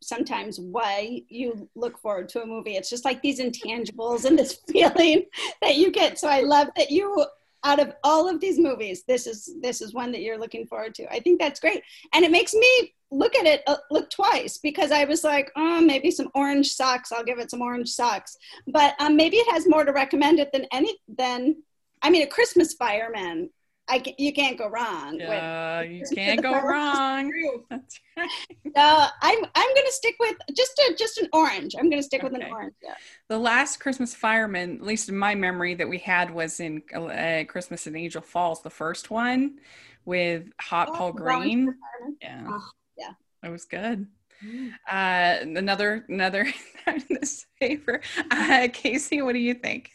[0.01, 2.75] sometimes why you look forward to a movie.
[2.75, 5.25] It's just like these intangibles and this feeling
[5.61, 6.19] that you get.
[6.19, 7.25] So I love that you
[7.63, 10.95] out of all of these movies, this is this is one that you're looking forward
[10.95, 11.11] to.
[11.11, 11.83] I think that's great.
[12.13, 15.81] And it makes me look at it uh, look twice because I was like, oh,
[15.81, 17.11] maybe some orange socks.
[17.11, 18.37] I'll give it some orange socks.
[18.67, 21.57] But um, maybe it has more to recommend it than any than
[22.01, 23.49] I mean, a Christmas fireman
[23.89, 25.19] I can, you can't go wrong.
[25.19, 27.31] Yeah, you can't go wrong.
[27.69, 28.29] That's right.
[28.75, 31.75] Uh, I'm I'm gonna stick with just a just an orange.
[31.77, 32.31] I'm gonna stick okay.
[32.31, 32.75] with an orange.
[32.83, 32.93] Yeah.
[33.29, 37.43] The last Christmas fireman, at least in my memory, that we had was in uh,
[37.47, 39.59] Christmas in Angel Falls, the first one
[40.05, 41.73] with Hot oh, Paul Greene.
[42.21, 43.11] Yeah, oh, yeah,
[43.43, 44.07] it was good.
[44.45, 44.71] Mm.
[44.89, 46.47] Uh, another another
[47.09, 48.01] this favor.
[48.31, 49.91] Uh, Casey, what do you think?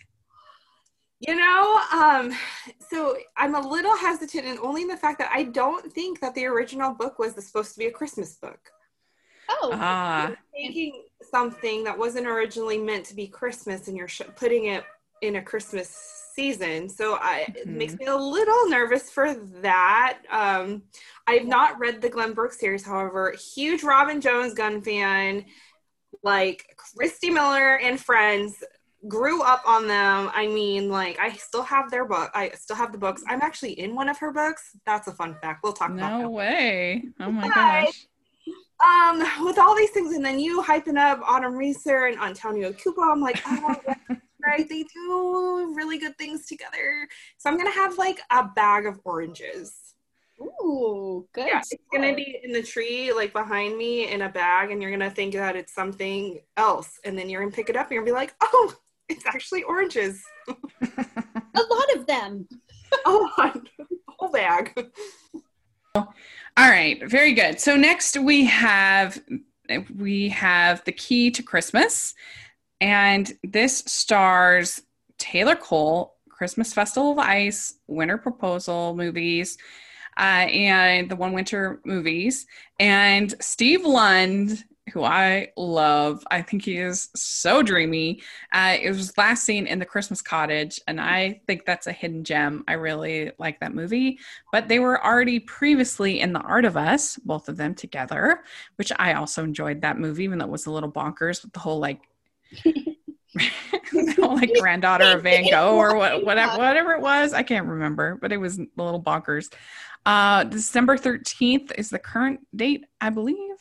[1.26, 2.32] You know, um,
[2.90, 6.34] so I'm a little hesitant, and only in the fact that I don't think that
[6.34, 8.58] the original book was supposed to be a Christmas book.
[9.48, 10.32] Oh, ah.
[10.54, 14.84] taking something that wasn't originally meant to be Christmas, and you're sh- putting it
[15.22, 15.88] in a Christmas
[16.34, 16.88] season.
[16.88, 17.56] So I, mm-hmm.
[17.56, 20.18] it makes me a little nervous for that.
[20.30, 20.82] Um,
[21.26, 25.46] I've not read the Glenbrooke series, however, huge Robin Jones Gunn fan.
[26.22, 28.62] Like Christy Miller and Friends
[29.08, 30.30] grew up on them.
[30.34, 32.30] I mean, like I still have their book.
[32.34, 33.22] I still have the books.
[33.28, 34.76] I'm actually in one of her books.
[34.86, 35.62] That's a fun fact.
[35.62, 36.20] We'll talk no about.
[36.22, 37.04] No way!
[37.20, 38.06] Oh my but, gosh.
[38.84, 43.02] Um, with all these things, and then you hyping up Autumn Reeser and Antonio Cupo,
[43.02, 43.76] I'm like, oh,
[44.44, 47.08] right, they do really good things together.
[47.38, 49.94] So I'm gonna have like a bag of oranges.
[50.40, 51.46] Ooh, good.
[51.46, 54.90] Yeah, it's gonna be in the tree, like behind me, in a bag, and you're
[54.90, 58.02] gonna think that it's something else, and then you're gonna pick it up, and you're
[58.02, 58.74] gonna be like, "Oh,
[59.08, 60.22] it's actually oranges.
[60.48, 62.48] a lot of them.
[63.06, 63.68] a lot.
[64.08, 64.72] Whole bag.
[65.94, 67.60] All right, very good.
[67.60, 69.20] So next we have
[69.96, 72.14] we have the key to Christmas,
[72.80, 74.82] and this stars
[75.18, 79.56] Taylor Cole, Christmas Festival of Ice, Winter Proposal movies,
[80.16, 82.46] uh, and the One Winter movies,
[82.78, 86.24] and Steve Lund who I love.
[86.30, 88.22] I think he is so dreamy.
[88.52, 92.22] Uh, it was last seen in the Christmas Cottage, and I think that's a hidden
[92.22, 92.64] gem.
[92.68, 94.18] I really like that movie.
[94.52, 98.42] But they were already previously in The Art of Us, both of them together,
[98.76, 101.60] which I also enjoyed that movie, even though it was a little bonkers with the
[101.60, 102.00] whole like.
[103.34, 107.32] the like granddaughter of Van Gogh or what, whatever, whatever it was.
[107.32, 109.52] I can't remember, but it was a little bonkers.
[110.06, 113.56] Uh, December 13th is the current date, I believe.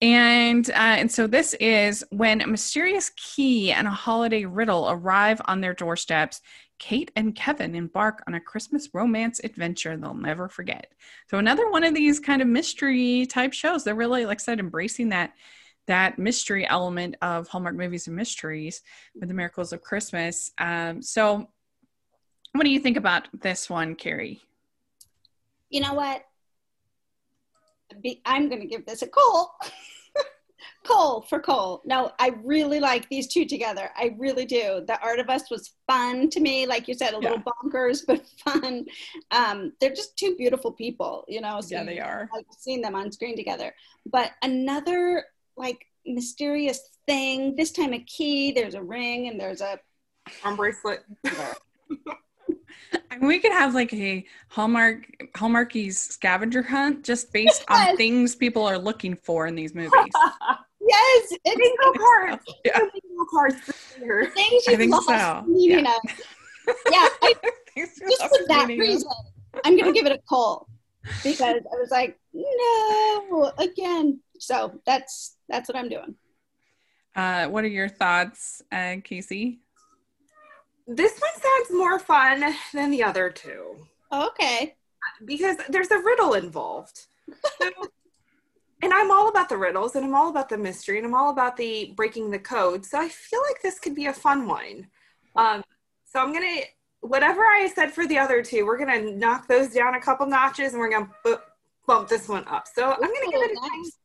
[0.00, 5.40] And uh, and so this is when a mysterious key and a holiday riddle arrive
[5.46, 6.40] on their doorsteps.
[6.78, 10.92] Kate and Kevin embark on a Christmas romance adventure they'll never forget.
[11.28, 13.82] So another one of these kind of mystery type shows.
[13.82, 15.32] They're really, like I said, embracing that
[15.88, 18.82] that mystery element of Hallmark movies and mysteries
[19.18, 20.52] with the miracles of Christmas.
[20.58, 21.48] Um, so,
[22.52, 24.42] what do you think about this one, Carrie?
[25.70, 26.24] You know what?
[28.24, 29.58] I'm going to give this a call.
[30.84, 31.82] Cole for Cole.
[31.84, 33.90] No, I really like these two together.
[33.96, 34.82] I really do.
[34.86, 36.66] The Art of Us was fun to me.
[36.66, 37.30] Like you said, a yeah.
[37.30, 38.86] little bonkers, but fun.
[39.30, 41.60] Um, they're just two beautiful people, you know.
[41.60, 42.28] So yeah, they are.
[42.34, 43.74] I've seen them on screen together.
[44.06, 45.24] But another
[45.56, 47.56] like mysterious thing.
[47.56, 48.52] This time a key.
[48.52, 49.78] There's a ring and there's a
[50.44, 51.04] arm bracelet.
[53.10, 57.90] I mean, we could have like a Hallmark Hallmarkies scavenger hunt just based yes.
[57.90, 60.12] on things people are looking for in these movies.
[60.80, 62.44] yes, bingo cards.
[62.64, 62.78] Yeah.
[62.78, 63.56] Bingo cards.
[64.34, 65.44] Things you I think lost so.
[65.46, 65.96] meaning yeah.
[66.04, 66.20] of.
[66.90, 67.34] Yeah, I,
[67.74, 69.60] just for that reason, of.
[69.64, 70.68] I'm gonna give it a call
[71.24, 74.20] because I was like, no, again.
[74.38, 76.14] So that's that's what I'm doing.
[77.16, 79.60] Uh, what are your thoughts, uh, Casey?
[80.88, 83.76] This one sounds more fun than the other two.
[84.10, 84.74] Okay.
[85.22, 87.06] Because there's a riddle involved.
[88.82, 91.30] and I'm all about the riddles and I'm all about the mystery and I'm all
[91.30, 92.86] about the breaking the code.
[92.86, 94.86] So I feel like this could be a fun one.
[95.36, 95.62] Um,
[96.06, 96.64] so I'm going to,
[97.00, 100.26] whatever I said for the other two, we're going to knock those down a couple
[100.26, 101.40] notches and we're going to
[101.86, 102.66] bump this one up.
[102.66, 103.97] So I'm going to give it a nice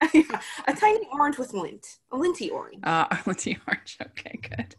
[0.66, 2.80] a tiny orange with lint, a linty orange.
[2.82, 3.98] Uh, a linty orange.
[4.00, 4.74] Okay, good.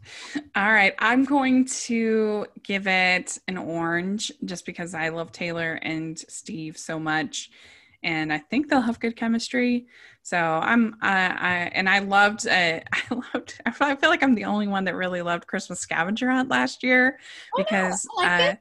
[0.56, 6.18] All right, I'm going to give it an orange just because I love Taylor and
[6.18, 7.50] Steve so much,
[8.02, 9.86] and I think they'll have good chemistry.
[10.22, 13.60] So I'm, uh, I and I loved, uh, I loved.
[13.64, 17.18] I feel like I'm the only one that really loved Christmas Scavenger Hunt last year
[17.56, 18.56] because oh, yeah, I, like uh,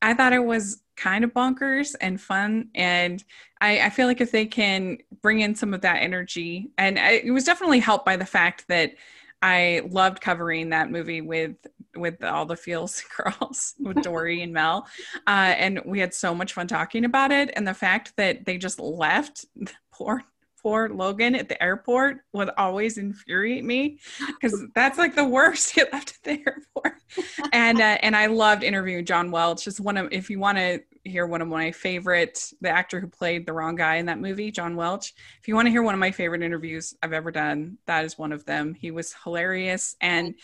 [0.00, 2.68] I thought it was kind of bonkers and fun.
[2.74, 3.22] And
[3.60, 7.12] I, I, feel like if they can bring in some of that energy, and I,
[7.24, 8.94] it was definitely helped by the fact that
[9.40, 11.56] I loved covering that movie with
[11.96, 14.86] with all the feels girls with Dory and Mel,
[15.26, 17.50] uh, and we had so much fun talking about it.
[17.54, 19.46] And the fact that they just left
[19.92, 20.24] poor
[20.60, 25.74] poor Logan at the airport would always infuriate me because that's like the worst.
[25.74, 27.00] Get left at the airport,
[27.52, 29.64] and uh, and I loved interviewing John Welch.
[29.64, 33.06] Just one of if you want to hear one of my favorite, the actor who
[33.06, 35.14] played the wrong guy in that movie, John Welch.
[35.40, 38.18] If you want to hear one of my favorite interviews I've ever done, that is
[38.18, 38.74] one of them.
[38.74, 40.34] He was hilarious and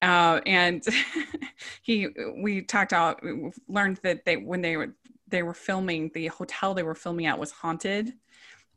[0.00, 0.84] uh, and
[1.82, 2.08] he
[2.40, 3.20] we talked out
[3.68, 4.94] learned that they when they were
[5.26, 8.14] they were filming the hotel they were filming at was haunted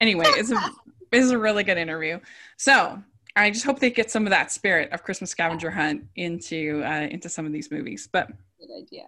[0.02, 0.58] anyway, it's a
[1.14, 2.20] it's a really good interview.
[2.58, 3.02] So
[3.36, 7.08] I just hope they get some of that spirit of Christmas scavenger hunt into uh,
[7.10, 8.10] into some of these movies.
[8.12, 8.28] But
[8.60, 9.06] good idea.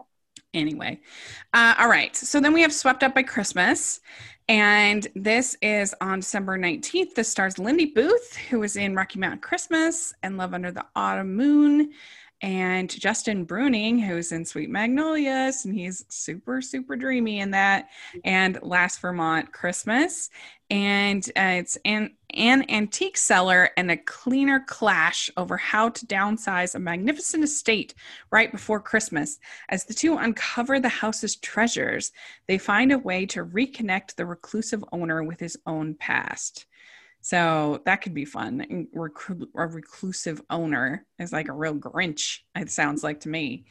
[0.53, 0.99] Anyway,
[1.53, 2.15] uh, all right.
[2.15, 4.01] So then we have Swept Up by Christmas,
[4.47, 7.15] and this is on December nineteenth.
[7.15, 11.35] This stars Lindy Booth, who was in Rocky Mountain Christmas and Love Under the Autumn
[11.35, 11.91] Moon
[12.43, 17.87] and Justin Bruning, who's in Sweet Magnolias, and he's super, super dreamy in that,
[18.25, 20.29] and Last Vermont Christmas.
[20.69, 26.75] And uh, it's an, an antique seller and a cleaner clash over how to downsize
[26.75, 27.93] a magnificent estate
[28.29, 29.39] right before Christmas.
[29.69, 32.11] As the two uncover the house's treasures,
[32.47, 36.65] they find a way to reconnect the reclusive owner with his own past.
[37.24, 38.88] So that could be fun.
[38.93, 43.64] Recru- a reclusive owner is like a real Grinch, it sounds like to me.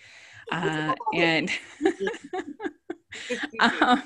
[0.51, 1.51] Uh, and
[3.61, 4.03] um,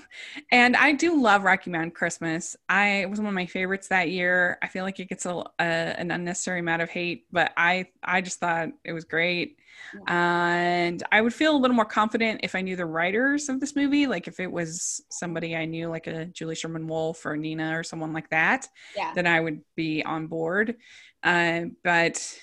[0.50, 2.56] and I do love Rocky Mountain Christmas.
[2.68, 4.58] I it was one of my favorites that year.
[4.62, 8.20] I feel like it gets a, a, an unnecessary amount of hate, but I I
[8.20, 9.58] just thought it was great.
[10.06, 13.76] And I would feel a little more confident if I knew the writers of this
[13.76, 17.78] movie, like if it was somebody I knew, like a Julie Sherman Wolfe or Nina
[17.78, 19.12] or someone like that, yeah.
[19.14, 20.76] then I would be on board.
[21.22, 22.38] Uh, but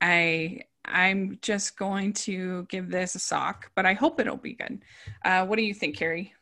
[0.00, 4.82] I I'm just going to give this a sock, but I hope it'll be good.
[5.24, 6.32] Uh, what do you think, Carrie?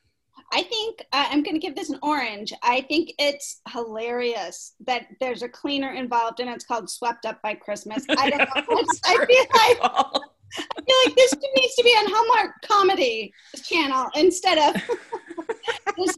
[0.53, 2.53] I think uh, I'm going to give this an orange.
[2.63, 7.55] I think it's hilarious that there's a cleaner involved and it's called Swept Up by
[7.55, 8.05] Christmas.
[8.09, 8.47] I don't know.
[9.05, 10.23] I feel like
[10.57, 13.33] I feel like this needs to be on Hallmark Comedy
[13.65, 14.83] Channel instead of
[15.97, 16.17] this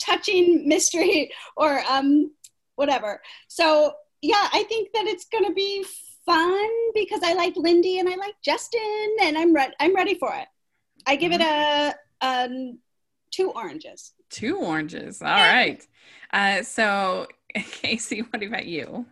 [0.00, 2.30] touching mystery or um,
[2.76, 3.20] whatever.
[3.48, 5.84] So yeah, I think that it's going to be
[6.26, 9.72] fun because I like Lindy and I like Justin, and I'm ready.
[9.80, 10.48] I'm ready for it.
[11.06, 12.72] I give it a, a
[13.30, 14.12] two oranges.
[14.28, 15.22] Two oranges.
[15.22, 15.86] All right.
[16.32, 19.06] Uh, so, Casey, what about you?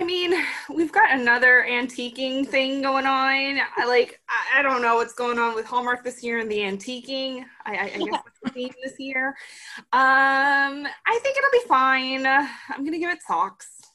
[0.00, 0.32] I mean,
[0.72, 3.60] we've got another antiquing thing going on.
[3.76, 6.58] I like, I, I don't know what's going on with Hallmark this year and the
[6.58, 7.44] antiquing.
[7.66, 9.28] I, I, I guess that's the theme this year.
[9.92, 12.26] Um, I think it'll be fine.
[12.26, 13.87] I'm gonna give it socks.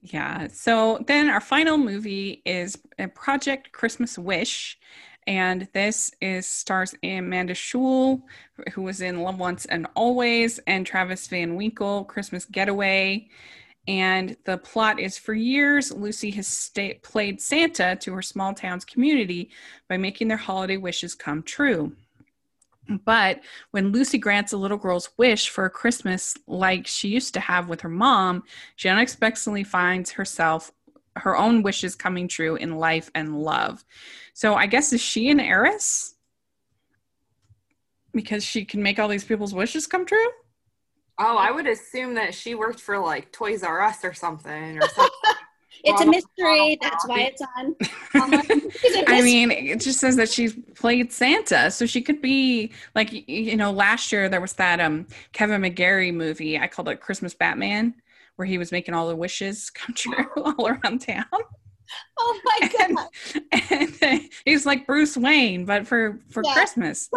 [0.00, 0.48] Yeah.
[0.52, 2.78] So then our final movie is
[3.14, 4.78] Project Christmas Wish.
[5.26, 8.22] And this is stars Amanda Schull,
[8.72, 13.28] who was in Love Once and Always, and Travis Van Winkle, Christmas Getaway.
[13.86, 18.84] And the plot is for years, Lucy has stay, played Santa to her small town's
[18.86, 19.50] community
[19.88, 21.94] by making their holiday wishes come true.
[22.88, 23.40] But
[23.70, 27.68] when Lucy grants a little girl's wish for a Christmas like she used to have
[27.68, 28.44] with her mom,
[28.76, 30.72] she unexpectedly finds herself
[31.16, 33.84] her own wishes coming true in life and love.
[34.32, 36.14] So I guess is she an heiress?
[38.12, 40.30] Because she can make all these people's wishes come true?
[41.18, 44.88] Oh, I would assume that she worked for like Toys R Us or something or
[44.88, 45.17] something.
[45.84, 46.78] It's a mystery.
[46.80, 47.76] That's why it's on.
[49.08, 53.56] I mean, it just says that she's played Santa, so she could be like you
[53.56, 53.70] know.
[53.70, 56.58] Last year there was that um Kevin McGarry movie.
[56.58, 57.94] I called it Christmas Batman,
[58.36, 61.24] where he was making all the wishes come true all around town.
[62.18, 63.08] Oh my goodness!
[63.70, 66.52] And, and he's like Bruce Wayne, but for for yeah.
[66.52, 67.08] Christmas,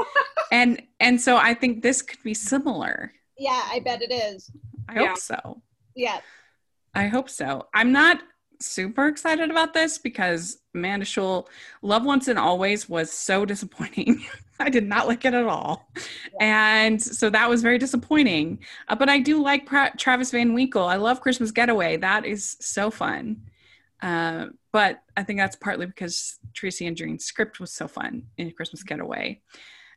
[0.51, 3.13] and and so I think this could be similar.
[3.37, 4.51] Yeah, I bet it is.
[4.87, 5.07] I yeah.
[5.07, 5.61] hope so.
[5.95, 6.19] Yeah.
[6.93, 7.67] I hope so.
[7.73, 8.21] I'm not
[8.61, 11.47] super excited about this because Amanda Schull,
[11.81, 14.23] Love Once and Always was so disappointing.
[14.59, 15.89] I did not like it at all.
[15.95, 16.01] Yeah.
[16.85, 18.59] And so that was very disappointing.
[18.87, 20.83] Uh, but I do like pra- Travis Van Winkle.
[20.83, 21.97] I love Christmas Getaway.
[21.97, 23.41] That is so fun.
[24.01, 28.83] Uh, but I think that's partly because Tracy Andreen's script was so fun in Christmas
[28.83, 29.41] Getaway.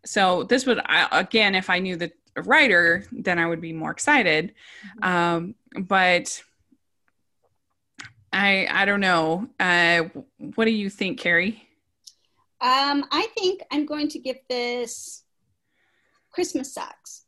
[0.04, 3.90] So this would, I, again, if I knew the writer, then I would be more
[3.90, 4.54] excited.
[5.02, 5.04] Mm-hmm.
[5.04, 5.54] Um,
[5.84, 6.42] but
[8.34, 9.48] I I don't know.
[9.60, 10.04] Uh,
[10.56, 11.66] what do you think, Carrie?
[12.60, 15.22] Um, I think I'm going to give this
[16.30, 17.26] Christmas socks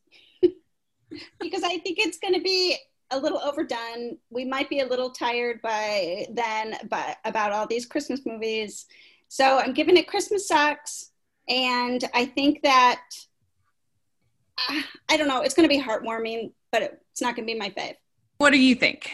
[1.40, 2.76] because I think it's going to be
[3.10, 4.18] a little overdone.
[4.30, 8.86] We might be a little tired by then, but about all these Christmas movies.
[9.28, 11.12] So I'm giving it Christmas socks,
[11.48, 13.02] and I think that
[15.08, 15.42] I don't know.
[15.42, 17.94] It's going to be heartwarming, but it's not going to be my fave.
[18.38, 19.10] What do you think?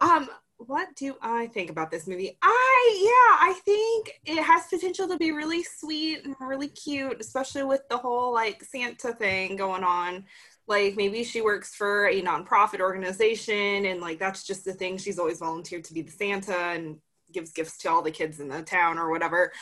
[0.00, 0.28] Um,
[0.58, 2.36] what do I think about this movie?
[2.42, 7.62] I yeah, I think it has potential to be really sweet and really cute, especially
[7.62, 10.24] with the whole like Santa thing going on.
[10.66, 15.18] Like maybe she works for a nonprofit organization and like that's just the thing she's
[15.18, 16.98] always volunteered to be the Santa and
[17.32, 19.52] gives gifts to all the kids in the town or whatever.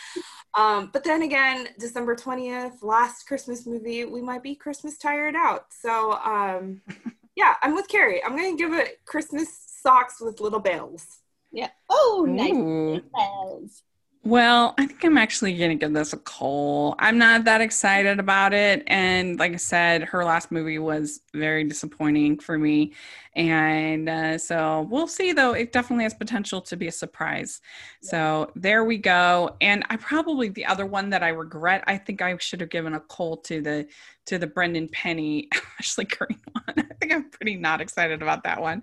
[0.54, 5.66] Um, but then again, December 20th, last Christmas movie, we might be Christmas tired out.
[5.70, 6.80] So um,
[7.36, 8.24] yeah, I'm with Carrie.
[8.24, 11.20] I'm going to give it Christmas socks with little bells.
[11.52, 11.70] Yeah.
[11.88, 13.82] Oh, nice bells.
[14.24, 16.96] Well, I think I'm actually going to give this a call.
[16.98, 18.82] I'm not that excited about it.
[18.88, 22.94] And like I said, her last movie was very disappointing for me.
[23.36, 25.52] And uh, so we'll see, though.
[25.52, 27.60] It definitely has potential to be a surprise.
[28.00, 29.56] So there we go.
[29.60, 32.94] And I probably, the other one that I regret, I think I should have given
[32.94, 33.86] a call to the
[34.26, 35.48] to the Brendan Penny
[35.78, 36.74] Ashley Greene one.
[36.78, 38.82] I think I'm pretty not excited about that one,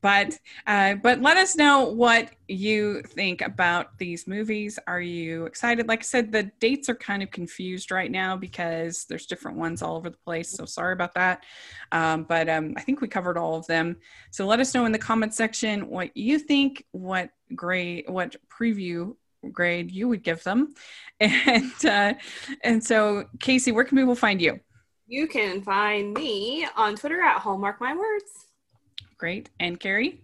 [0.00, 0.36] but
[0.66, 4.78] uh, but let us know what you think about these movies.
[4.86, 5.88] Are you excited?
[5.88, 9.80] Like I said, the dates are kind of confused right now because there's different ones
[9.80, 10.50] all over the place.
[10.50, 11.44] So sorry about that,
[11.92, 13.89] um, but um, I think we covered all of them.
[14.30, 19.14] So let us know in the comment section what you think, what grade, what preview
[19.52, 20.74] grade you would give them,
[21.20, 22.14] and uh,
[22.62, 24.60] and so Casey, where can people find you?
[25.06, 28.46] You can find me on Twitter at Hallmark My Words.
[29.18, 29.50] Great.
[29.58, 30.20] And Carrie?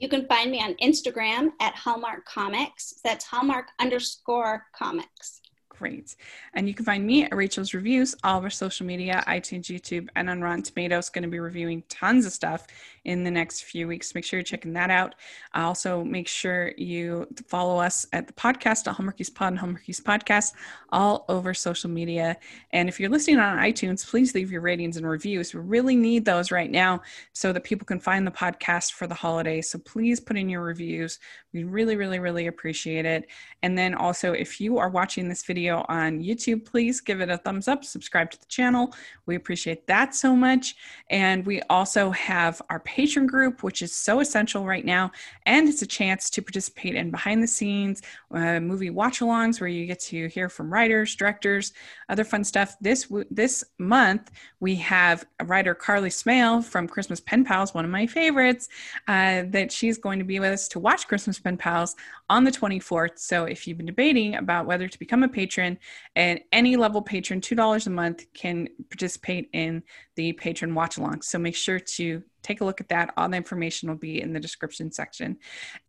[0.00, 2.94] You can find me on Instagram at Hallmark Comics.
[3.04, 5.40] That's Hallmark underscore comics.
[5.68, 6.16] Great.
[6.54, 10.08] And you can find me at Rachel's Reviews, all of our social media, iTunes, YouTube,
[10.16, 11.10] and on Rotten Tomatoes.
[11.10, 12.66] Going to be reviewing tons of stuff
[13.04, 14.14] in the next few weeks.
[14.14, 15.14] Make sure you're checking that out.
[15.54, 20.02] Uh, also, make sure you follow us at the podcast, at Hallmarkies Pod and Hallmarkies
[20.02, 20.52] Podcast,
[20.90, 22.36] all over social media.
[22.72, 25.54] And if you're listening on iTunes, please leave your ratings and reviews.
[25.54, 27.02] We really need those right now
[27.32, 29.60] so that people can find the podcast for the holiday.
[29.60, 31.18] So please put in your reviews.
[31.52, 33.28] We really, really, really appreciate it.
[33.62, 37.38] And then also, if you are watching this video on YouTube, please give it a
[37.38, 38.94] thumbs up, subscribe to the channel.
[39.26, 40.74] We appreciate that so much.
[41.10, 45.10] And we also have our patron group, which is so essential right now.
[45.46, 48.02] And it's a chance to participate in behind the scenes
[48.32, 51.72] uh, movie watch alongs where you get to hear from writers, directors,
[52.08, 52.76] other fun stuff.
[52.80, 54.30] This, this month,
[54.60, 58.68] we have writer Carly Smale from Christmas Pen Pals, one of my favorites,
[59.08, 61.96] uh, that she's going to be with us to watch Christmas Pen Pals
[62.30, 63.18] on the 24th.
[63.18, 65.78] So if you've been debating about whether to become a patron,
[66.14, 69.82] and any level patron, $2 a month, can participate in
[70.14, 71.22] the patron watch along.
[71.22, 73.12] So make sure to take a look at that.
[73.16, 75.38] All the information will be in the description section.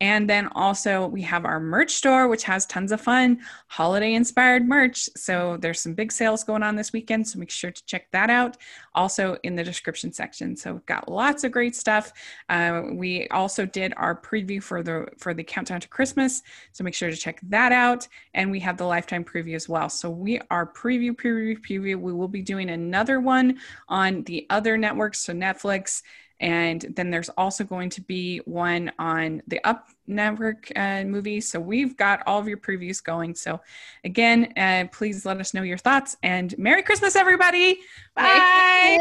[0.02, 4.68] And then also we have our merch store, which has tons of fun holiday inspired
[4.68, 5.10] merch.
[5.16, 7.28] So there's some big sales going on this weekend.
[7.28, 8.58] So make sure to check that out.
[8.96, 10.56] Also in the description section.
[10.56, 12.14] So we've got lots of great stuff.
[12.50, 16.42] Uh, we also did our preview for the for the countdown to Christmas.
[16.72, 18.08] So make sure to check that out.
[18.34, 19.90] And we have the lifetime preview as well.
[19.90, 22.00] So we are preview, preview, preview.
[22.00, 23.60] We will be doing another one
[23.90, 25.20] on the other networks.
[25.20, 26.02] So Netflix
[26.46, 31.42] and then there's also going to be one on the Up Network uh, movie.
[31.42, 33.34] So we've got all of your previews going.
[33.34, 33.60] So
[34.04, 37.80] again, uh, please let us know your thoughts and Merry Christmas, everybody.
[38.16, 39.00] Bye.